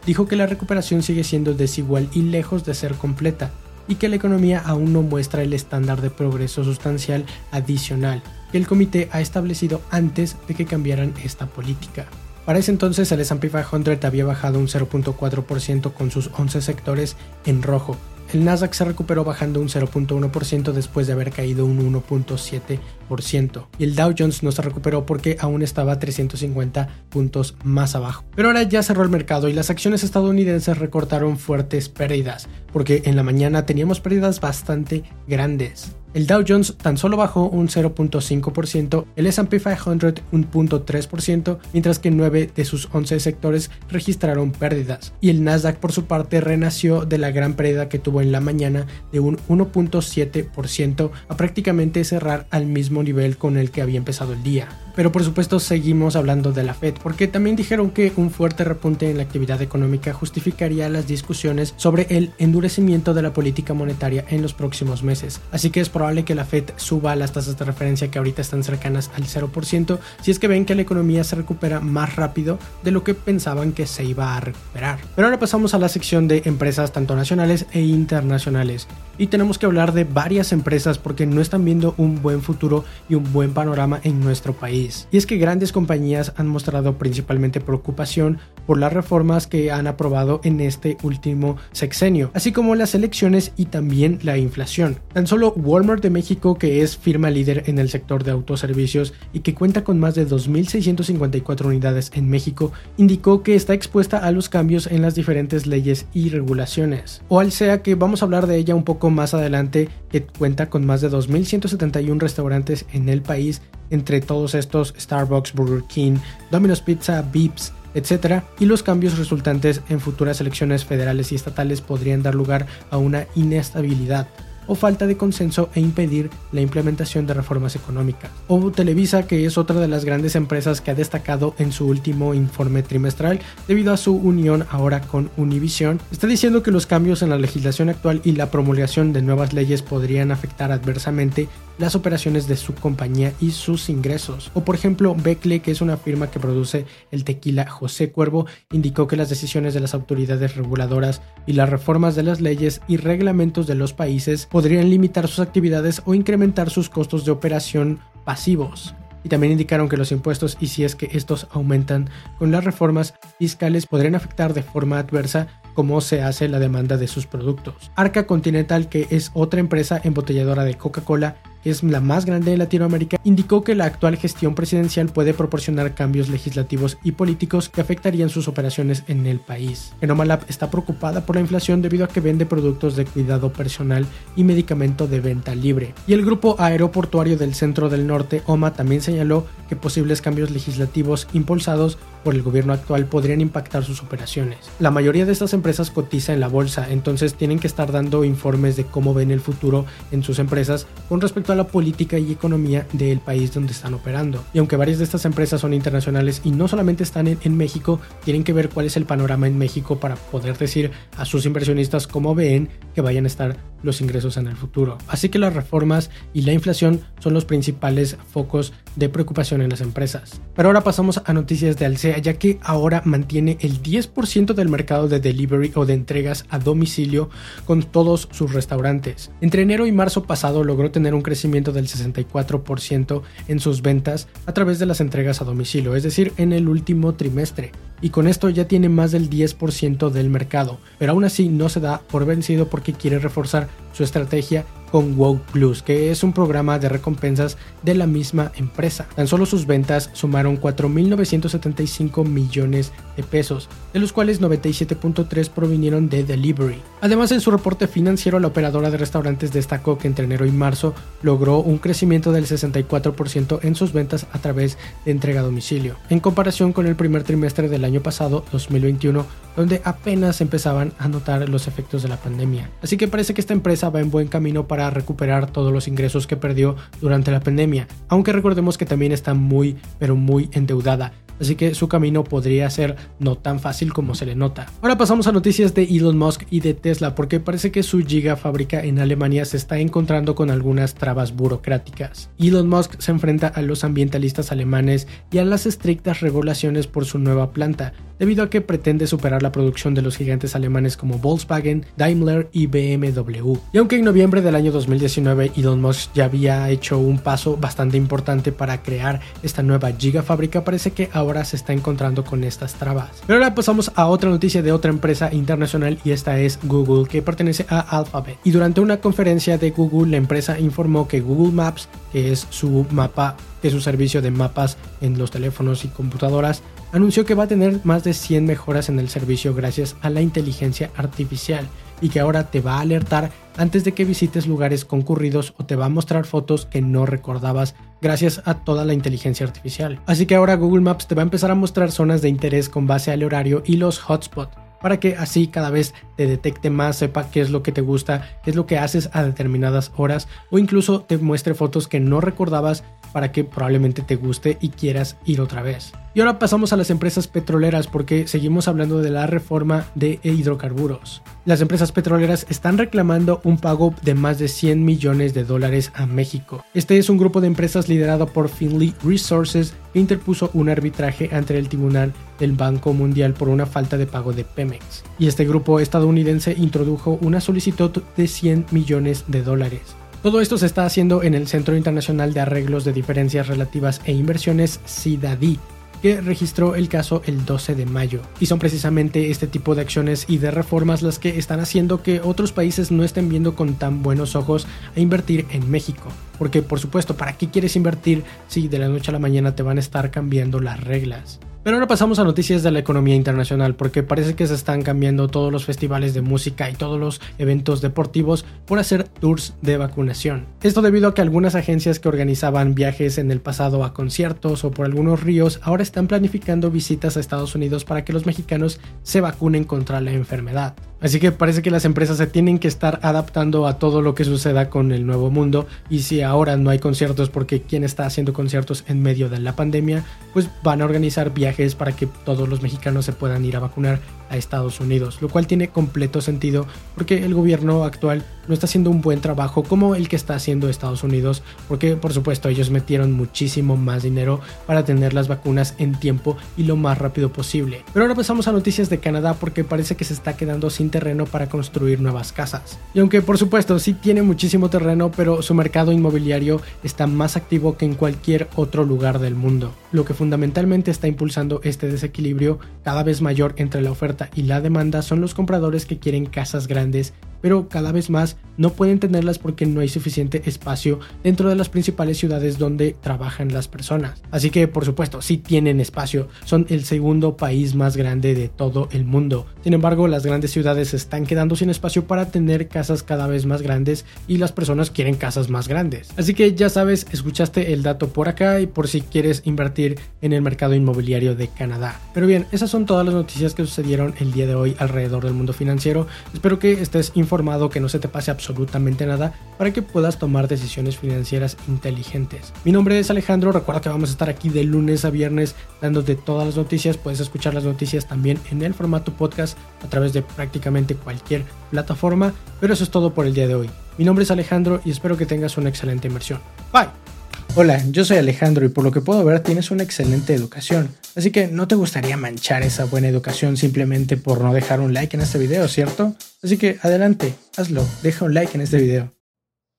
dijo 0.06 0.26
que 0.26 0.36
la 0.36 0.46
recuperación 0.46 1.02
sigue 1.02 1.22
siendo 1.22 1.52
desigual 1.54 2.08
y 2.14 2.22
lejos 2.22 2.64
de 2.64 2.74
ser 2.74 2.94
completa 2.94 3.52
y 3.88 3.96
que 3.96 4.08
la 4.08 4.16
economía 4.16 4.62
aún 4.64 4.92
no 4.92 5.02
muestra 5.02 5.42
el 5.42 5.52
estándar 5.52 6.00
de 6.00 6.10
progreso 6.10 6.64
sustancial 6.64 7.24
adicional 7.50 8.22
que 8.52 8.58
el 8.58 8.66
comité 8.66 9.08
ha 9.12 9.20
establecido 9.20 9.82
antes 9.90 10.36
de 10.46 10.54
que 10.54 10.66
cambiaran 10.66 11.12
esta 11.24 11.46
política. 11.46 12.06
Para 12.44 12.58
ese 12.58 12.70
entonces 12.70 13.10
el 13.10 13.20
S&P 13.20 13.50
500 13.50 14.04
había 14.04 14.24
bajado 14.24 14.58
un 14.58 14.68
0.4% 14.68 15.92
con 15.92 16.10
sus 16.10 16.30
11 16.36 16.60
sectores 16.60 17.16
en 17.46 17.62
rojo, 17.62 17.96
el 18.34 18.44
Nasdaq 18.44 18.74
se 18.74 18.84
recuperó 18.84 19.24
bajando 19.24 19.60
un 19.60 19.68
0.1% 19.68 20.72
después 20.72 21.06
de 21.06 21.12
haber 21.12 21.30
caído 21.30 21.64
un 21.64 21.92
1.7%. 21.92 23.66
Y 23.78 23.84
el 23.84 23.94
Dow 23.94 24.14
Jones 24.16 24.42
no 24.42 24.52
se 24.52 24.62
recuperó 24.62 25.06
porque 25.06 25.36
aún 25.40 25.62
estaba 25.62 25.98
350 25.98 26.88
puntos 27.10 27.56
más 27.62 27.94
abajo. 27.94 28.24
Pero 28.34 28.48
ahora 28.48 28.64
ya 28.64 28.82
cerró 28.82 29.02
el 29.02 29.08
mercado 29.08 29.48
y 29.48 29.52
las 29.52 29.70
acciones 29.70 30.02
estadounidenses 30.02 30.78
recortaron 30.78 31.38
fuertes 31.38 31.88
pérdidas, 31.88 32.48
porque 32.72 33.02
en 33.04 33.16
la 33.16 33.22
mañana 33.22 33.66
teníamos 33.66 34.00
pérdidas 34.00 34.40
bastante 34.40 35.04
grandes. 35.28 35.94
El 36.14 36.28
Dow 36.28 36.44
Jones 36.46 36.76
tan 36.76 36.96
solo 36.96 37.16
bajó 37.16 37.48
un 37.48 37.66
0.5%, 37.66 39.04
el 39.16 39.26
SP 39.26 39.58
500 39.58 40.22
un 40.30 40.48
0.3%, 40.48 41.58
mientras 41.72 41.98
que 41.98 42.12
9 42.12 42.50
de 42.54 42.64
sus 42.64 42.88
11 42.92 43.18
sectores 43.18 43.72
registraron 43.90 44.52
pérdidas. 44.52 45.12
Y 45.20 45.30
el 45.30 45.42
Nasdaq 45.42 45.78
por 45.78 45.90
su 45.90 46.04
parte 46.04 46.40
renació 46.40 47.04
de 47.04 47.18
la 47.18 47.32
gran 47.32 47.54
pérdida 47.54 47.88
que 47.88 47.98
tuvo 47.98 48.20
en 48.20 48.30
la 48.30 48.40
mañana 48.40 48.86
de 49.10 49.18
un 49.18 49.38
1.7% 49.48 51.10
a 51.28 51.36
prácticamente 51.36 52.04
cerrar 52.04 52.46
al 52.50 52.66
mismo 52.66 53.02
nivel 53.02 53.36
con 53.36 53.56
el 53.56 53.72
que 53.72 53.82
había 53.82 53.98
empezado 53.98 54.34
el 54.34 54.42
día. 54.44 54.68
Pero 54.94 55.12
por 55.12 55.24
supuesto 55.24 55.58
seguimos 55.60 56.16
hablando 56.16 56.52
de 56.52 56.62
la 56.62 56.74
Fed, 56.74 56.94
porque 57.02 57.28
también 57.28 57.56
dijeron 57.56 57.90
que 57.90 58.12
un 58.16 58.30
fuerte 58.30 58.64
repunte 58.64 59.10
en 59.10 59.16
la 59.16 59.24
actividad 59.24 59.60
económica 59.60 60.12
justificaría 60.12 60.88
las 60.88 61.06
discusiones 61.06 61.74
sobre 61.76 62.06
el 62.10 62.32
endurecimiento 62.38 63.14
de 63.14 63.22
la 63.22 63.32
política 63.32 63.74
monetaria 63.74 64.24
en 64.28 64.42
los 64.42 64.54
próximos 64.54 65.02
meses. 65.02 65.40
Así 65.50 65.70
que 65.70 65.80
es 65.80 65.88
probable 65.88 66.24
que 66.24 66.34
la 66.34 66.44
Fed 66.44 66.64
suba 66.76 67.16
las 67.16 67.32
tasas 67.32 67.58
de 67.58 67.64
referencia 67.64 68.10
que 68.10 68.18
ahorita 68.18 68.42
están 68.42 68.62
cercanas 68.62 69.10
al 69.16 69.24
0%, 69.24 69.98
si 70.22 70.30
es 70.30 70.38
que 70.38 70.48
ven 70.48 70.64
que 70.64 70.74
la 70.74 70.82
economía 70.82 71.24
se 71.24 71.36
recupera 71.36 71.80
más 71.80 72.16
rápido 72.16 72.58
de 72.82 72.90
lo 72.90 73.04
que 73.04 73.14
pensaban 73.14 73.72
que 73.72 73.86
se 73.86 74.04
iba 74.04 74.36
a 74.36 74.40
recuperar. 74.40 74.98
Pero 75.16 75.26
ahora 75.26 75.38
pasamos 75.38 75.74
a 75.74 75.78
la 75.78 75.88
sección 75.88 76.28
de 76.28 76.42
empresas 76.44 76.92
tanto 76.92 77.16
nacionales 77.16 77.66
e 77.72 77.80
internacionales. 77.80 78.86
Y 79.18 79.28
tenemos 79.28 79.58
que 79.58 79.66
hablar 79.66 79.92
de 79.92 80.04
varias 80.04 80.52
empresas 80.52 80.98
porque 80.98 81.26
no 81.26 81.40
están 81.40 81.64
viendo 81.64 81.94
un 81.98 82.20
buen 82.20 82.42
futuro 82.42 82.84
y 83.08 83.14
un 83.14 83.32
buen 83.32 83.52
panorama 83.54 84.00
en 84.02 84.20
nuestro 84.20 84.54
país. 84.54 84.83
Y 85.10 85.16
es 85.16 85.26
que 85.26 85.36
grandes 85.36 85.72
compañías 85.72 86.32
han 86.36 86.48
mostrado 86.48 86.98
principalmente 86.98 87.60
preocupación 87.60 88.38
por 88.66 88.78
las 88.78 88.92
reformas 88.92 89.46
que 89.46 89.70
han 89.70 89.86
aprobado 89.86 90.40
en 90.44 90.60
este 90.60 90.96
último 91.02 91.56
sexenio, 91.72 92.30
así 92.34 92.52
como 92.52 92.74
las 92.74 92.94
elecciones 92.94 93.52
y 93.56 93.66
también 93.66 94.18
la 94.22 94.38
inflación. 94.38 94.98
Tan 95.12 95.26
solo 95.26 95.52
Walmart 95.56 96.02
de 96.02 96.10
México, 96.10 96.56
que 96.56 96.82
es 96.82 96.96
firma 96.96 97.30
líder 97.30 97.64
en 97.66 97.78
el 97.78 97.90
sector 97.90 98.24
de 98.24 98.30
autoservicios 98.30 99.14
y 99.32 99.40
que 99.40 99.54
cuenta 99.54 99.84
con 99.84 99.98
más 99.98 100.14
de 100.14 100.26
2.654 100.26 101.66
unidades 101.66 102.10
en 102.14 102.28
México, 102.28 102.72
indicó 102.96 103.42
que 103.42 103.54
está 103.54 103.74
expuesta 103.74 104.18
a 104.18 104.30
los 104.30 104.48
cambios 104.48 104.86
en 104.86 105.02
las 105.02 105.14
diferentes 105.14 105.66
leyes 105.66 106.06
y 106.12 106.30
regulaciones. 106.30 107.22
O 107.28 107.40
al 107.40 107.52
sea 107.52 107.82
que 107.82 107.94
vamos 107.94 108.22
a 108.22 108.24
hablar 108.24 108.46
de 108.46 108.56
ella 108.56 108.74
un 108.74 108.84
poco 108.84 109.10
más 109.10 109.34
adelante, 109.34 109.88
que 110.10 110.24
cuenta 110.24 110.70
con 110.70 110.86
más 110.86 111.00
de 111.00 111.10
2.171 111.10 112.18
restaurantes 112.18 112.86
en 112.92 113.08
el 113.08 113.22
país 113.22 113.62
entre 113.90 114.20
todos 114.20 114.54
estos 114.54 114.73
Starbucks, 114.82 115.52
Burger 115.52 115.84
King, 115.86 116.16
Domino's 116.50 116.80
Pizza, 116.80 117.22
Beeps, 117.22 117.72
etc. 117.94 118.42
Y 118.58 118.66
los 118.66 118.82
cambios 118.82 119.18
resultantes 119.18 119.80
en 119.88 120.00
futuras 120.00 120.40
elecciones 120.40 120.84
federales 120.84 121.32
y 121.32 121.36
estatales 121.36 121.80
podrían 121.80 122.22
dar 122.22 122.34
lugar 122.34 122.66
a 122.90 122.98
una 122.98 123.26
inestabilidad 123.34 124.28
o 124.66 124.74
falta 124.74 125.06
de 125.06 125.16
consenso 125.16 125.68
e 125.74 125.80
impedir 125.80 126.30
la 126.52 126.60
implementación 126.60 127.26
de 127.26 127.34
reformas 127.34 127.76
económicas. 127.76 128.30
O 128.48 128.70
Televisa, 128.70 129.26
que 129.26 129.44
es 129.44 129.58
otra 129.58 129.80
de 129.80 129.88
las 129.88 130.04
grandes 130.04 130.36
empresas 130.36 130.80
que 130.80 130.90
ha 130.90 130.94
destacado 130.94 131.54
en 131.58 131.72
su 131.72 131.86
último 131.86 132.34
informe 132.34 132.82
trimestral 132.82 133.40
debido 133.68 133.92
a 133.92 133.96
su 133.96 134.14
unión 134.14 134.66
ahora 134.70 135.00
con 135.00 135.30
Univision, 135.36 136.00
está 136.10 136.26
diciendo 136.26 136.62
que 136.62 136.70
los 136.70 136.86
cambios 136.86 137.22
en 137.22 137.30
la 137.30 137.38
legislación 137.38 137.88
actual 137.88 138.20
y 138.24 138.32
la 138.32 138.50
promulgación 138.50 139.12
de 139.12 139.22
nuevas 139.22 139.52
leyes 139.52 139.82
podrían 139.82 140.30
afectar 140.30 140.72
adversamente 140.72 141.48
las 141.78 141.94
operaciones 141.94 142.46
de 142.46 142.56
su 142.56 142.74
compañía 142.74 143.32
y 143.40 143.50
sus 143.50 143.88
ingresos. 143.88 144.50
O 144.54 144.64
por 144.64 144.74
ejemplo, 144.74 145.14
Becle, 145.14 145.60
que 145.60 145.70
es 145.70 145.80
una 145.80 145.96
firma 145.96 146.30
que 146.30 146.40
produce 146.40 146.86
el 147.10 147.24
tequila 147.24 147.68
José 147.68 148.12
Cuervo, 148.12 148.46
indicó 148.72 149.06
que 149.06 149.16
las 149.16 149.28
decisiones 149.28 149.74
de 149.74 149.80
las 149.80 149.94
autoridades 149.94 150.56
reguladoras 150.56 151.20
y 151.46 151.54
las 151.54 151.68
reformas 151.68 152.14
de 152.14 152.22
las 152.22 152.40
leyes 152.40 152.80
y 152.86 152.96
reglamentos 152.96 153.66
de 153.66 153.74
los 153.74 153.92
países 153.92 154.48
podrían 154.54 154.88
limitar 154.88 155.26
sus 155.26 155.40
actividades 155.40 156.00
o 156.04 156.14
incrementar 156.14 156.70
sus 156.70 156.88
costos 156.88 157.24
de 157.24 157.32
operación 157.32 157.98
pasivos. 158.22 158.94
Y 159.24 159.28
también 159.28 159.50
indicaron 159.50 159.88
que 159.88 159.96
los 159.96 160.12
impuestos 160.12 160.56
y 160.60 160.68
si 160.68 160.84
es 160.84 160.94
que 160.94 161.08
estos 161.12 161.48
aumentan 161.50 162.08
con 162.38 162.52
las 162.52 162.62
reformas 162.62 163.14
fiscales 163.40 163.86
podrían 163.86 164.14
afectar 164.14 164.54
de 164.54 164.62
forma 164.62 165.00
adversa 165.00 165.48
cómo 165.74 166.00
se 166.00 166.22
hace 166.22 166.46
la 166.46 166.60
demanda 166.60 166.96
de 166.96 167.08
sus 167.08 167.26
productos. 167.26 167.90
Arca 167.96 168.28
Continental, 168.28 168.88
que 168.88 169.08
es 169.10 169.32
otra 169.34 169.58
empresa 169.58 170.00
embotelladora 170.04 170.62
de 170.62 170.74
Coca-Cola, 170.74 171.34
es 171.64 171.82
la 171.82 172.00
más 172.00 172.24
grande 172.24 172.50
de 172.50 172.56
Latinoamérica, 172.56 173.18
indicó 173.24 173.64
que 173.64 173.74
la 173.74 173.84
actual 173.84 174.16
gestión 174.16 174.54
presidencial 174.54 175.08
puede 175.08 175.34
proporcionar 175.34 175.94
cambios 175.94 176.28
legislativos 176.28 176.98
y 177.02 177.12
políticos 177.12 177.68
que 177.68 177.80
afectarían 177.80 178.28
sus 178.28 178.48
operaciones 178.48 179.04
en 179.08 179.26
el 179.26 179.40
país. 179.40 179.92
Genomalab 180.00 180.44
está 180.48 180.70
preocupada 180.70 181.24
por 181.26 181.36
la 181.36 181.42
inflación 181.42 181.82
debido 181.82 182.04
a 182.04 182.08
que 182.08 182.20
vende 182.20 182.46
productos 182.46 182.96
de 182.96 183.04
cuidado 183.04 183.52
personal 183.52 184.06
y 184.36 184.44
medicamento 184.44 185.06
de 185.06 185.20
venta 185.20 185.54
libre. 185.54 185.94
Y 186.06 186.12
el 186.12 186.24
grupo 186.24 186.56
aeroportuario 186.58 187.36
del 187.36 187.54
centro 187.54 187.88
del 187.88 188.06
norte, 188.06 188.42
OMA, 188.46 188.74
también 188.74 189.00
señaló 189.00 189.46
que 189.68 189.76
posibles 189.76 190.20
cambios 190.20 190.50
legislativos 190.50 191.26
impulsados 191.32 191.98
por 192.22 192.34
el 192.34 192.42
gobierno 192.42 192.72
actual 192.72 193.06
podrían 193.06 193.40
impactar 193.40 193.84
sus 193.84 194.02
operaciones. 194.02 194.58
La 194.80 194.90
mayoría 194.90 195.26
de 195.26 195.32
estas 195.32 195.52
empresas 195.52 195.90
cotiza 195.90 196.32
en 196.32 196.40
la 196.40 196.48
bolsa, 196.48 196.90
entonces 196.90 197.34
tienen 197.34 197.58
que 197.58 197.66
estar 197.66 197.92
dando 197.92 198.24
informes 198.24 198.76
de 198.76 198.84
cómo 198.84 199.14
ven 199.14 199.30
el 199.30 199.40
futuro 199.40 199.84
en 200.10 200.22
sus 200.22 200.38
empresas 200.38 200.86
con 201.08 201.20
respecto 201.20 201.52
a 201.52 201.53
la 201.54 201.66
política 201.66 202.18
y 202.18 202.32
economía 202.32 202.86
del 202.92 203.20
país 203.20 203.52
donde 203.52 203.72
están 203.72 203.94
operando. 203.94 204.44
Y 204.52 204.58
aunque 204.58 204.76
varias 204.76 204.98
de 204.98 205.04
estas 205.04 205.24
empresas 205.24 205.60
son 205.60 205.74
internacionales 205.74 206.40
y 206.44 206.50
no 206.50 206.68
solamente 206.68 207.02
están 207.02 207.26
en, 207.26 207.38
en 207.42 207.56
México, 207.56 208.00
tienen 208.24 208.44
que 208.44 208.52
ver 208.52 208.68
cuál 208.68 208.86
es 208.86 208.96
el 208.96 209.04
panorama 209.04 209.46
en 209.46 209.58
México 209.58 209.98
para 209.98 210.16
poder 210.16 210.56
decir 210.58 210.90
a 211.16 211.24
sus 211.24 211.46
inversionistas 211.46 212.06
cómo 212.06 212.34
ven 212.34 212.68
que 212.94 213.00
vayan 213.00 213.24
a 213.24 213.28
estar 213.28 213.56
los 213.82 214.00
ingresos 214.00 214.36
en 214.36 214.46
el 214.46 214.56
futuro. 214.56 214.98
Así 215.08 215.28
que 215.28 215.38
las 215.38 215.54
reformas 215.54 216.10
y 216.32 216.42
la 216.42 216.52
inflación 216.52 217.02
son 217.20 217.34
los 217.34 217.44
principales 217.44 218.16
focos 218.32 218.72
de 218.96 219.08
preocupación 219.08 219.62
en 219.62 219.70
las 219.70 219.80
empresas. 219.80 220.40
Pero 220.54 220.68
ahora 220.68 220.82
pasamos 220.82 221.22
a 221.24 221.32
noticias 221.32 221.76
de 221.76 221.86
Alsea, 221.86 222.18
ya 222.18 222.34
que 222.34 222.58
ahora 222.62 223.02
mantiene 223.04 223.56
el 223.60 223.82
10% 223.82 224.54
del 224.54 224.68
mercado 224.68 225.08
de 225.08 225.20
delivery 225.20 225.72
o 225.74 225.86
de 225.86 225.94
entregas 225.94 226.44
a 226.48 226.58
domicilio 226.58 227.30
con 227.64 227.82
todos 227.82 228.28
sus 228.32 228.52
restaurantes. 228.52 229.30
Entre 229.40 229.62
enero 229.62 229.86
y 229.86 229.92
marzo 229.92 230.24
pasado 230.24 230.64
logró 230.64 230.90
tener 230.90 231.14
un 231.14 231.22
crecimiento 231.22 231.72
del 231.72 231.88
64% 231.88 233.22
en 233.48 233.60
sus 233.60 233.82
ventas 233.82 234.28
a 234.46 234.52
través 234.52 234.78
de 234.78 234.86
las 234.86 235.00
entregas 235.00 235.40
a 235.40 235.44
domicilio, 235.44 235.94
es 235.94 236.02
decir, 236.02 236.32
en 236.36 236.52
el 236.52 236.68
último 236.68 237.14
trimestre. 237.14 237.72
Y 238.00 238.10
con 238.10 238.28
esto 238.28 238.50
ya 238.50 238.68
tiene 238.68 238.88
más 238.88 239.12
del 239.12 239.30
10% 239.30 240.10
del 240.10 240.28
mercado, 240.28 240.78
pero 240.98 241.12
aún 241.12 241.24
así 241.24 241.48
no 241.48 241.68
se 241.68 241.80
da 241.80 242.00
por 242.00 242.26
vencido 242.26 242.68
porque 242.68 242.92
quiere 242.92 243.18
reforzar 243.18 243.68
su 243.94 244.04
estrategia 244.04 244.66
con 244.94 245.16
WOW 245.16 245.40
Plus, 245.50 245.82
que 245.82 246.12
es 246.12 246.22
un 246.22 246.32
programa 246.32 246.78
de 246.78 246.88
recompensas 246.88 247.56
de 247.82 247.94
la 247.94 248.06
misma 248.06 248.52
empresa. 248.54 249.08
Tan 249.16 249.26
solo 249.26 249.44
sus 249.44 249.66
ventas 249.66 250.08
sumaron 250.12 250.60
4.975 250.60 252.24
millones 252.24 252.92
de 253.16 253.24
pesos, 253.24 253.68
de 253.92 253.98
los 253.98 254.12
cuales 254.12 254.40
97.3 254.40 255.48
provinieron 255.48 256.08
de 256.08 256.22
delivery. 256.22 256.80
Además, 257.00 257.32
en 257.32 257.40
su 257.40 257.50
reporte 257.50 257.88
financiero, 257.88 258.38
la 258.38 258.46
operadora 258.46 258.88
de 258.88 258.96
restaurantes 258.96 259.52
destacó 259.52 259.98
que 259.98 260.06
entre 260.06 260.26
enero 260.26 260.46
y 260.46 260.52
marzo 260.52 260.94
logró 261.22 261.58
un 261.58 261.78
crecimiento 261.78 262.30
del 262.30 262.46
64% 262.46 263.58
en 263.62 263.74
sus 263.74 263.92
ventas 263.92 264.28
a 264.32 264.38
través 264.38 264.78
de 265.04 265.10
entrega 265.10 265.40
a 265.40 265.44
domicilio, 265.44 265.96
en 266.08 266.20
comparación 266.20 266.72
con 266.72 266.86
el 266.86 266.94
primer 266.94 267.24
trimestre 267.24 267.68
del 267.68 267.84
año 267.84 268.00
pasado, 268.00 268.44
2021, 268.52 269.26
donde 269.56 269.80
apenas 269.84 270.40
empezaban 270.40 270.92
a 270.98 271.08
notar 271.08 271.48
los 271.48 271.66
efectos 271.66 272.02
de 272.02 272.08
la 272.08 272.16
pandemia. 272.16 272.70
Así 272.82 272.96
que 272.96 273.08
parece 273.08 273.34
que 273.34 273.40
esta 273.40 273.54
empresa 273.54 273.83
empresa 273.84 273.90
va 273.90 274.00
en 274.00 274.10
buen 274.10 274.28
camino 274.28 274.66
para 274.66 274.90
recuperar 274.90 275.50
todos 275.50 275.72
los 275.72 275.88
ingresos 275.88 276.26
que 276.26 276.36
perdió 276.36 276.76
durante 277.00 277.30
la 277.30 277.40
pandemia, 277.40 277.86
aunque 278.08 278.32
recordemos 278.32 278.78
que 278.78 278.86
también 278.86 279.12
está 279.12 279.34
muy, 279.34 279.76
pero 279.98 280.16
muy 280.16 280.48
endeudada 280.52 281.12
así 281.40 281.56
que 281.56 281.74
su 281.74 281.88
camino 281.88 282.24
podría 282.24 282.68
ser 282.70 282.96
no 283.18 283.36
tan 283.36 283.60
fácil 283.60 283.92
como 283.92 284.14
se 284.14 284.26
le 284.26 284.34
nota. 284.34 284.66
Ahora 284.82 284.98
pasamos 284.98 285.26
a 285.26 285.32
noticias 285.32 285.74
de 285.74 285.84
Elon 285.84 286.18
Musk 286.18 286.42
y 286.50 286.60
de 286.60 286.74
Tesla, 286.74 287.14
porque 287.14 287.40
parece 287.40 287.70
que 287.70 287.82
su 287.82 288.00
gigafábrica 288.00 288.82
en 288.82 288.98
Alemania 288.98 289.44
se 289.44 289.56
está 289.56 289.78
encontrando 289.78 290.34
con 290.34 290.50
algunas 290.50 290.94
trabas 290.94 291.34
burocráticas. 291.34 292.30
Elon 292.38 292.68
Musk 292.68 293.00
se 293.00 293.10
enfrenta 293.10 293.48
a 293.48 293.62
los 293.62 293.84
ambientalistas 293.84 294.52
alemanes 294.52 295.08
y 295.30 295.38
a 295.38 295.44
las 295.44 295.66
estrictas 295.66 296.20
regulaciones 296.20 296.86
por 296.86 297.04
su 297.04 297.18
nueva 297.18 297.52
planta, 297.52 297.92
debido 298.18 298.44
a 298.44 298.50
que 298.50 298.60
pretende 298.60 299.06
superar 299.06 299.42
la 299.42 299.52
producción 299.52 299.94
de 299.94 300.02
los 300.02 300.16
gigantes 300.16 300.54
alemanes 300.54 300.96
como 300.96 301.18
Volkswagen, 301.18 301.86
Daimler 301.96 302.48
y 302.52 302.66
BMW. 302.66 303.54
Y 303.72 303.78
aunque 303.78 303.96
en 303.96 304.04
noviembre 304.04 304.42
del 304.42 304.54
año 304.54 304.72
2019 304.72 305.52
Elon 305.56 305.80
Musk 305.80 306.10
ya 306.14 306.26
había 306.26 306.68
hecho 306.70 306.98
un 306.98 307.18
paso 307.18 307.56
bastante 307.56 307.96
importante 307.96 308.52
para 308.52 308.82
crear 308.82 309.20
esta 309.42 309.62
nueva 309.62 309.92
gigafábrica, 309.92 310.64
parece 310.64 310.92
que 310.92 311.10
ahora 311.12 311.23
se 311.44 311.56
está 311.56 311.72
encontrando 311.72 312.24
con 312.24 312.44
estas 312.44 312.74
trabas. 312.74 313.10
Pero 313.26 313.38
ahora 313.38 313.54
pasamos 313.54 313.90
a 313.94 314.06
otra 314.06 314.30
noticia 314.30 314.62
de 314.62 314.72
otra 314.72 314.90
empresa 314.90 315.32
internacional 315.32 315.98
y 316.04 316.10
esta 316.10 316.38
es 316.38 316.58
Google, 316.62 317.08
que 317.08 317.22
pertenece 317.22 317.66
a 317.68 317.80
Alphabet. 317.80 318.38
Y 318.44 318.50
durante 318.50 318.80
una 318.80 318.98
conferencia 318.98 319.58
de 319.58 319.70
Google, 319.70 320.10
la 320.10 320.16
empresa 320.18 320.58
informó 320.58 321.08
que 321.08 321.20
Google 321.20 321.52
Maps, 321.52 321.88
que 322.12 322.32
es 322.32 322.46
su 322.50 322.86
mapa, 322.90 323.36
que 323.62 323.68
es 323.68 323.74
su 323.74 323.80
servicio 323.80 324.22
de 324.22 324.30
mapas 324.30 324.76
en 325.00 325.18
los 325.18 325.30
teléfonos 325.30 325.84
y 325.84 325.88
computadoras, 325.88 326.62
anunció 326.92 327.24
que 327.24 327.34
va 327.34 327.44
a 327.44 327.48
tener 327.48 327.80
más 327.84 328.04
de 328.04 328.14
100 328.14 328.44
mejoras 328.44 328.88
en 328.88 328.98
el 328.98 329.08
servicio 329.08 329.54
gracias 329.54 329.96
a 330.00 330.10
la 330.10 330.20
inteligencia 330.20 330.90
artificial 330.96 331.66
y 332.04 332.10
que 332.10 332.20
ahora 332.20 332.50
te 332.50 332.60
va 332.60 332.76
a 332.76 332.80
alertar 332.80 333.30
antes 333.56 333.82
de 333.82 333.92
que 333.92 334.04
visites 334.04 334.46
lugares 334.46 334.84
concurridos 334.84 335.54
o 335.56 335.64
te 335.64 335.74
va 335.74 335.86
a 335.86 335.88
mostrar 335.88 336.26
fotos 336.26 336.66
que 336.66 336.82
no 336.82 337.06
recordabas 337.06 337.74
gracias 338.02 338.42
a 338.44 338.62
toda 338.62 338.84
la 338.84 338.92
inteligencia 338.92 339.46
artificial. 339.46 339.98
Así 340.04 340.26
que 340.26 340.34
ahora 340.34 340.56
Google 340.56 340.82
Maps 340.82 341.06
te 341.06 341.14
va 341.14 341.22
a 341.22 341.24
empezar 341.24 341.50
a 341.50 341.54
mostrar 341.54 341.90
zonas 341.90 342.20
de 342.20 342.28
interés 342.28 342.68
con 342.68 342.86
base 342.86 343.10
al 343.10 343.22
horario 343.22 343.62
y 343.64 343.78
los 343.78 343.98
hotspots 343.98 344.54
para 344.82 345.00
que 345.00 345.16
así 345.16 345.46
cada 345.46 345.70
vez 345.70 345.94
te 346.14 346.26
detecte 346.26 346.68
más, 346.68 346.96
sepa 346.96 347.30
qué 347.30 347.40
es 347.40 347.48
lo 347.48 347.62
que 347.62 347.72
te 347.72 347.80
gusta, 347.80 348.38
qué 348.44 348.50
es 348.50 348.56
lo 348.56 348.66
que 348.66 348.76
haces 348.76 349.08
a 349.14 349.22
determinadas 349.22 349.90
horas 349.96 350.28
o 350.50 350.58
incluso 350.58 351.00
te 351.00 351.16
muestre 351.16 351.54
fotos 351.54 351.88
que 351.88 352.00
no 352.00 352.20
recordabas 352.20 352.84
para 353.14 353.30
que 353.30 353.44
probablemente 353.44 354.02
te 354.02 354.16
guste 354.16 354.58
y 354.60 354.70
quieras 354.70 355.16
ir 355.24 355.40
otra 355.40 355.62
vez. 355.62 355.92
Y 356.14 356.20
ahora 356.20 356.38
pasamos 356.38 356.72
a 356.72 356.76
las 356.76 356.90
empresas 356.90 357.28
petroleras 357.28 357.86
porque 357.86 358.26
seguimos 358.26 358.66
hablando 358.66 359.00
de 359.02 359.10
la 359.10 359.26
reforma 359.26 359.86
de 359.94 360.18
hidrocarburos. 360.22 361.22
Las 361.44 361.60
empresas 361.60 361.92
petroleras 361.92 362.46
están 362.48 362.76
reclamando 362.76 363.40
un 363.44 363.58
pago 363.58 363.94
de 364.02 364.14
más 364.14 364.38
de 364.40 364.48
100 364.48 364.84
millones 364.84 365.32
de 365.32 365.44
dólares 365.44 365.92
a 365.94 366.06
México. 366.06 366.64
Este 366.74 366.98
es 366.98 367.08
un 367.08 367.18
grupo 367.18 367.40
de 367.40 367.46
empresas 367.46 367.88
liderado 367.88 368.26
por 368.26 368.48
Finley 368.48 368.94
Resources 369.04 369.74
que 369.92 370.00
interpuso 370.00 370.50
un 370.54 370.68
arbitraje 370.68 371.30
ante 371.32 371.56
el 371.56 371.68
Tribunal 371.68 372.12
del 372.40 372.52
Banco 372.52 372.92
Mundial 372.92 373.34
por 373.34 373.48
una 373.48 373.66
falta 373.66 373.96
de 373.96 374.06
pago 374.06 374.32
de 374.32 374.44
Pemex. 374.44 375.04
Y 375.20 375.28
este 375.28 375.44
grupo 375.44 375.78
estadounidense 375.78 376.52
introdujo 376.56 377.18
una 377.22 377.40
solicitud 377.40 377.90
de 378.16 378.26
100 378.26 378.66
millones 378.72 379.24
de 379.28 379.42
dólares. 379.42 379.96
Todo 380.24 380.40
esto 380.40 380.56
se 380.56 380.64
está 380.64 380.86
haciendo 380.86 381.22
en 381.22 381.34
el 381.34 381.48
Centro 381.48 381.76
Internacional 381.76 382.32
de 382.32 382.40
Arreglos 382.40 382.86
de 382.86 382.94
Diferencias 382.94 383.46
Relativas 383.46 384.00
e 384.06 384.12
Inversiones, 384.12 384.80
CIDADI, 384.86 385.58
que 386.00 386.22
registró 386.22 386.76
el 386.76 386.88
caso 386.88 387.20
el 387.26 387.44
12 387.44 387.74
de 387.74 387.84
mayo. 387.84 388.22
Y 388.40 388.46
son 388.46 388.58
precisamente 388.58 389.30
este 389.30 389.46
tipo 389.46 389.74
de 389.74 389.82
acciones 389.82 390.24
y 390.26 390.38
de 390.38 390.50
reformas 390.50 391.02
las 391.02 391.18
que 391.18 391.38
están 391.38 391.60
haciendo 391.60 392.02
que 392.02 392.22
otros 392.22 392.52
países 392.52 392.90
no 392.90 393.04
estén 393.04 393.28
viendo 393.28 393.54
con 393.54 393.74
tan 393.74 394.02
buenos 394.02 394.34
ojos 394.34 394.66
a 394.96 395.00
invertir 395.00 395.44
en 395.50 395.70
México. 395.70 396.08
Porque 396.38 396.62
por 396.62 396.80
supuesto, 396.80 397.18
¿para 397.18 397.36
qué 397.36 397.50
quieres 397.50 397.76
invertir 397.76 398.24
si 398.48 398.66
de 398.66 398.78
la 398.78 398.88
noche 398.88 399.10
a 399.10 399.12
la 399.12 399.18
mañana 399.18 399.54
te 399.54 399.62
van 399.62 399.76
a 399.76 399.80
estar 399.80 400.10
cambiando 400.10 400.58
las 400.58 400.82
reglas? 400.82 401.38
Pero 401.64 401.76
ahora 401.76 401.86
pasamos 401.86 402.18
a 402.18 402.24
noticias 402.24 402.62
de 402.62 402.70
la 402.70 402.80
economía 402.80 403.14
internacional, 403.14 403.74
porque 403.74 404.02
parece 404.02 404.34
que 404.34 404.46
se 404.46 404.52
están 404.52 404.82
cambiando 404.82 405.28
todos 405.28 405.50
los 405.50 405.64
festivales 405.64 406.12
de 406.12 406.20
música 406.20 406.68
y 406.68 406.74
todos 406.74 407.00
los 407.00 407.22
eventos 407.38 407.80
deportivos 407.80 408.44
por 408.66 408.78
hacer 408.78 409.04
tours 409.04 409.54
de 409.62 409.78
vacunación. 409.78 410.44
Esto 410.62 410.82
debido 410.82 411.08
a 411.08 411.14
que 411.14 411.22
algunas 411.22 411.54
agencias 411.54 412.00
que 412.00 412.08
organizaban 412.10 412.74
viajes 412.74 413.16
en 413.16 413.30
el 413.30 413.40
pasado 413.40 413.82
a 413.82 413.94
conciertos 413.94 414.62
o 414.62 414.72
por 414.72 414.84
algunos 414.84 415.22
ríos 415.22 415.58
ahora 415.62 415.82
están 415.82 416.06
planificando 416.06 416.70
visitas 416.70 417.16
a 417.16 417.20
Estados 417.20 417.54
Unidos 417.54 417.86
para 417.86 418.04
que 418.04 418.12
los 418.12 418.26
mexicanos 418.26 418.78
se 419.02 419.22
vacunen 419.22 419.64
contra 419.64 420.02
la 420.02 420.12
enfermedad. 420.12 420.74
Así 421.00 421.20
que 421.20 421.32
parece 421.32 421.60
que 421.60 421.70
las 421.70 421.84
empresas 421.84 422.16
se 422.16 422.26
tienen 422.26 422.58
que 422.58 422.68
estar 422.68 422.98
adaptando 423.02 423.66
a 423.66 423.78
todo 423.78 424.00
lo 424.00 424.14
que 424.14 424.24
suceda 424.24 424.70
con 424.70 424.90
el 424.90 425.04
nuevo 425.04 425.30
mundo 425.30 425.66
y 425.90 425.98
si 426.00 426.22
ahora 426.22 426.56
no 426.56 426.70
hay 426.70 426.78
conciertos 426.78 427.28
porque 427.28 427.60
quien 427.60 427.84
está 427.84 428.06
haciendo 428.06 428.32
conciertos 428.32 428.84
en 428.88 429.02
medio 429.02 429.28
de 429.28 429.38
la 429.38 429.54
pandemia, 429.54 430.02
pues 430.32 430.48
van 430.62 430.80
a 430.80 430.86
organizar 430.86 431.34
viajes 431.34 431.53
para 431.76 431.92
que 431.92 432.06
todos 432.06 432.48
los 432.48 432.62
mexicanos 432.62 433.04
se 433.04 433.12
puedan 433.12 433.44
ir 433.44 433.56
a 433.56 433.60
vacunar 433.60 434.00
a 434.28 434.36
Estados 434.36 434.80
Unidos, 434.80 435.22
lo 435.22 435.28
cual 435.28 435.46
tiene 435.46 435.68
completo 435.68 436.20
sentido 436.20 436.66
porque 436.94 437.24
el 437.24 437.34
gobierno 437.34 437.84
actual 437.84 438.24
no 438.48 438.54
está 438.54 438.66
haciendo 438.66 438.90
un 438.90 439.00
buen 439.00 439.20
trabajo 439.20 439.62
como 439.62 439.94
el 439.94 440.08
que 440.08 440.16
está 440.16 440.34
haciendo 440.34 440.68
Estados 440.68 441.02
Unidos, 441.02 441.42
porque 441.68 441.96
por 441.96 442.12
supuesto 442.12 442.48
ellos 442.48 442.70
metieron 442.70 443.12
muchísimo 443.12 443.76
más 443.76 444.02
dinero 444.02 444.40
para 444.66 444.84
tener 444.84 445.14
las 445.14 445.28
vacunas 445.28 445.74
en 445.78 445.98
tiempo 445.98 446.36
y 446.56 446.64
lo 446.64 446.76
más 446.76 446.98
rápido 446.98 447.32
posible. 447.32 447.84
Pero 447.92 448.04
ahora 448.04 448.14
pasamos 448.14 448.48
a 448.48 448.52
noticias 448.52 448.90
de 448.90 448.98
Canadá 448.98 449.34
porque 449.34 449.64
parece 449.64 449.96
que 449.96 450.04
se 450.04 450.14
está 450.14 450.36
quedando 450.36 450.70
sin 450.70 450.90
terreno 450.90 451.26
para 451.26 451.48
construir 451.48 452.00
nuevas 452.00 452.32
casas. 452.32 452.78
Y 452.94 453.00
aunque 453.00 453.22
por 453.22 453.38
supuesto 453.38 453.78
sí 453.78 453.94
tiene 453.94 454.22
muchísimo 454.22 454.70
terreno, 454.70 455.10
pero 455.10 455.42
su 455.42 455.54
mercado 455.54 455.92
inmobiliario 455.92 456.60
está 456.82 457.06
más 457.06 457.36
activo 457.36 457.76
que 457.76 457.84
en 457.84 457.94
cualquier 457.94 458.48
otro 458.56 458.84
lugar 458.84 459.18
del 459.18 459.34
mundo, 459.34 459.72
lo 459.92 460.04
que 460.04 460.14
fundamentalmente 460.14 460.90
está 460.90 461.08
impulsando 461.08 461.60
este 461.64 461.88
desequilibrio 461.88 462.58
cada 462.82 463.02
vez 463.02 463.22
mayor 463.22 463.54
entre 463.56 463.80
la 463.80 463.90
oferta 463.90 464.30
y 464.34 464.42
la 464.42 464.60
demanda 464.60 465.02
son 465.02 465.20
los 465.20 465.34
compradores 465.34 465.86
que 465.86 465.98
quieren 465.98 466.26
casas 466.26 466.66
grandes 466.66 467.12
pero 467.44 467.68
cada 467.68 467.92
vez 467.92 468.08
más 468.08 468.38
no 468.56 468.70
pueden 468.70 469.00
tenerlas 469.00 469.38
porque 469.38 469.66
no 469.66 469.80
hay 469.80 469.88
suficiente 469.90 470.40
espacio 470.46 471.00
dentro 471.22 471.50
de 471.50 471.56
las 471.56 471.68
principales 471.68 472.16
ciudades 472.16 472.56
donde 472.56 472.96
trabajan 472.98 473.52
las 473.52 473.68
personas. 473.68 474.22
Así 474.30 474.48
que, 474.48 474.66
por 474.66 474.86
supuesto, 474.86 475.20
sí 475.20 475.36
tienen 475.36 475.78
espacio, 475.78 476.28
son 476.46 476.64
el 476.70 476.86
segundo 476.86 477.36
país 477.36 477.74
más 477.74 477.98
grande 477.98 478.34
de 478.34 478.48
todo 478.48 478.88
el 478.92 479.04
mundo. 479.04 479.44
Sin 479.62 479.74
embargo, 479.74 480.08
las 480.08 480.24
grandes 480.24 480.52
ciudades 480.52 480.94
están 480.94 481.26
quedando 481.26 481.54
sin 481.54 481.68
espacio 481.68 482.06
para 482.06 482.30
tener 482.30 482.68
casas 482.68 483.02
cada 483.02 483.26
vez 483.26 483.44
más 483.44 483.60
grandes 483.60 484.06
y 484.26 484.38
las 484.38 484.52
personas 484.52 484.90
quieren 484.90 485.16
casas 485.16 485.50
más 485.50 485.68
grandes. 485.68 486.12
Así 486.16 486.32
que 486.32 486.54
ya 486.54 486.70
sabes, 486.70 487.06
escuchaste 487.12 487.74
el 487.74 487.82
dato 487.82 488.08
por 488.08 488.30
acá 488.30 488.60
y 488.60 488.66
por 488.66 488.88
si 488.88 489.02
quieres 489.02 489.42
invertir 489.44 489.98
en 490.22 490.32
el 490.32 490.40
mercado 490.40 490.72
inmobiliario 490.72 491.34
de 491.34 491.48
Canadá. 491.48 492.00
Pero 492.14 492.26
bien, 492.26 492.46
esas 492.52 492.70
son 492.70 492.86
todas 492.86 493.04
las 493.04 493.14
noticias 493.14 493.52
que 493.52 493.66
sucedieron 493.66 494.14
el 494.18 494.32
día 494.32 494.46
de 494.46 494.54
hoy 494.54 494.76
alrededor 494.78 495.24
del 495.24 495.34
mundo 495.34 495.52
financiero. 495.52 496.06
Espero 496.32 496.58
que 496.58 496.72
estés 496.72 497.12
informado 497.14 497.33
que 497.70 497.80
no 497.80 497.88
se 497.88 497.98
te 497.98 498.08
pase 498.08 498.30
absolutamente 498.30 499.06
nada 499.06 499.34
para 499.58 499.72
que 499.72 499.82
puedas 499.82 500.18
tomar 500.18 500.48
decisiones 500.48 500.98
financieras 500.98 501.56
inteligentes. 501.68 502.52
Mi 502.64 502.72
nombre 502.72 502.98
es 502.98 503.10
Alejandro, 503.10 503.52
recuerda 503.52 503.80
que 503.80 503.88
vamos 503.88 504.10
a 504.10 504.12
estar 504.12 504.30
aquí 504.30 504.48
de 504.48 504.64
lunes 504.64 505.04
a 505.04 505.10
viernes 505.10 505.54
dándote 505.80 506.14
todas 506.14 506.46
las 506.46 506.56
noticias, 506.56 506.96
puedes 506.96 507.20
escuchar 507.20 507.54
las 507.54 507.64
noticias 507.64 508.06
también 508.06 508.38
en 508.50 508.62
el 508.62 508.74
formato 508.74 509.12
podcast 509.12 509.58
a 509.82 509.88
través 509.88 510.12
de 510.12 510.22
prácticamente 510.22 510.94
cualquier 510.94 511.44
plataforma, 511.70 512.32
pero 512.60 512.74
eso 512.74 512.84
es 512.84 512.90
todo 512.90 513.14
por 513.14 513.26
el 513.26 513.34
día 513.34 513.48
de 513.48 513.54
hoy. 513.54 513.70
Mi 513.98 514.04
nombre 514.04 514.24
es 514.24 514.30
Alejandro 514.30 514.80
y 514.84 514.90
espero 514.90 515.16
que 515.16 515.26
tengas 515.26 515.56
una 515.56 515.68
excelente 515.68 516.08
inversión. 516.08 516.40
Bye. 516.72 517.13
Hola, 517.56 517.80
yo 517.92 518.04
soy 518.04 518.16
Alejandro 518.16 518.66
y 518.66 518.68
por 518.68 518.82
lo 518.82 518.90
que 518.90 519.00
puedo 519.00 519.24
ver 519.24 519.38
tienes 519.38 519.70
una 519.70 519.84
excelente 519.84 520.34
educación. 520.34 520.92
Así 521.14 521.30
que 521.30 521.46
no 521.46 521.68
te 521.68 521.76
gustaría 521.76 522.16
manchar 522.16 522.64
esa 522.64 522.84
buena 522.84 523.06
educación 523.06 523.56
simplemente 523.56 524.16
por 524.16 524.40
no 524.40 524.52
dejar 524.52 524.80
un 524.80 524.92
like 524.92 525.16
en 525.16 525.22
este 525.22 525.38
video, 525.38 525.68
¿cierto? 525.68 526.16
Así 526.42 526.58
que 526.58 526.78
adelante, 526.82 527.36
hazlo, 527.56 527.86
deja 528.02 528.24
un 528.24 528.34
like 528.34 528.56
en 528.56 528.62
este 528.62 528.78
video. 528.78 529.12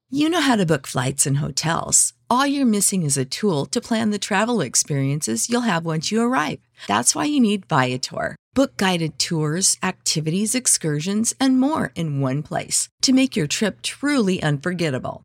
You 0.10 0.30
know 0.30 0.40
how 0.40 0.56
to 0.56 0.66
book 0.66 0.88
flights 0.88 1.28
and 1.28 1.40
hotels. 1.40 2.14
All 2.30 2.48
you're 2.48 2.66
missing 2.66 3.04
is 3.04 3.18
a 3.18 3.26
tool 3.26 3.66
to 3.66 3.82
plan 3.82 4.10
the 4.12 4.20
travel 4.20 4.62
experiences 4.62 5.50
you'll 5.50 5.70
have 5.70 5.86
once 5.86 6.14
you 6.14 6.22
arrive. 6.22 6.60
That's 6.88 7.14
why 7.14 7.26
you 7.26 7.42
need 7.42 7.66
Viator. 7.68 8.38
Book 8.54 8.78
guided 8.78 9.20
tours, 9.20 9.76
activities, 9.84 10.56
excursions, 10.56 11.36
and 11.42 11.60
more 11.60 11.92
in 11.94 12.22
one 12.22 12.42
place 12.42 12.88
to 13.02 13.12
make 13.12 13.36
your 13.36 13.48
trip 13.48 13.82
truly 13.82 14.42
unforgettable. 14.42 15.25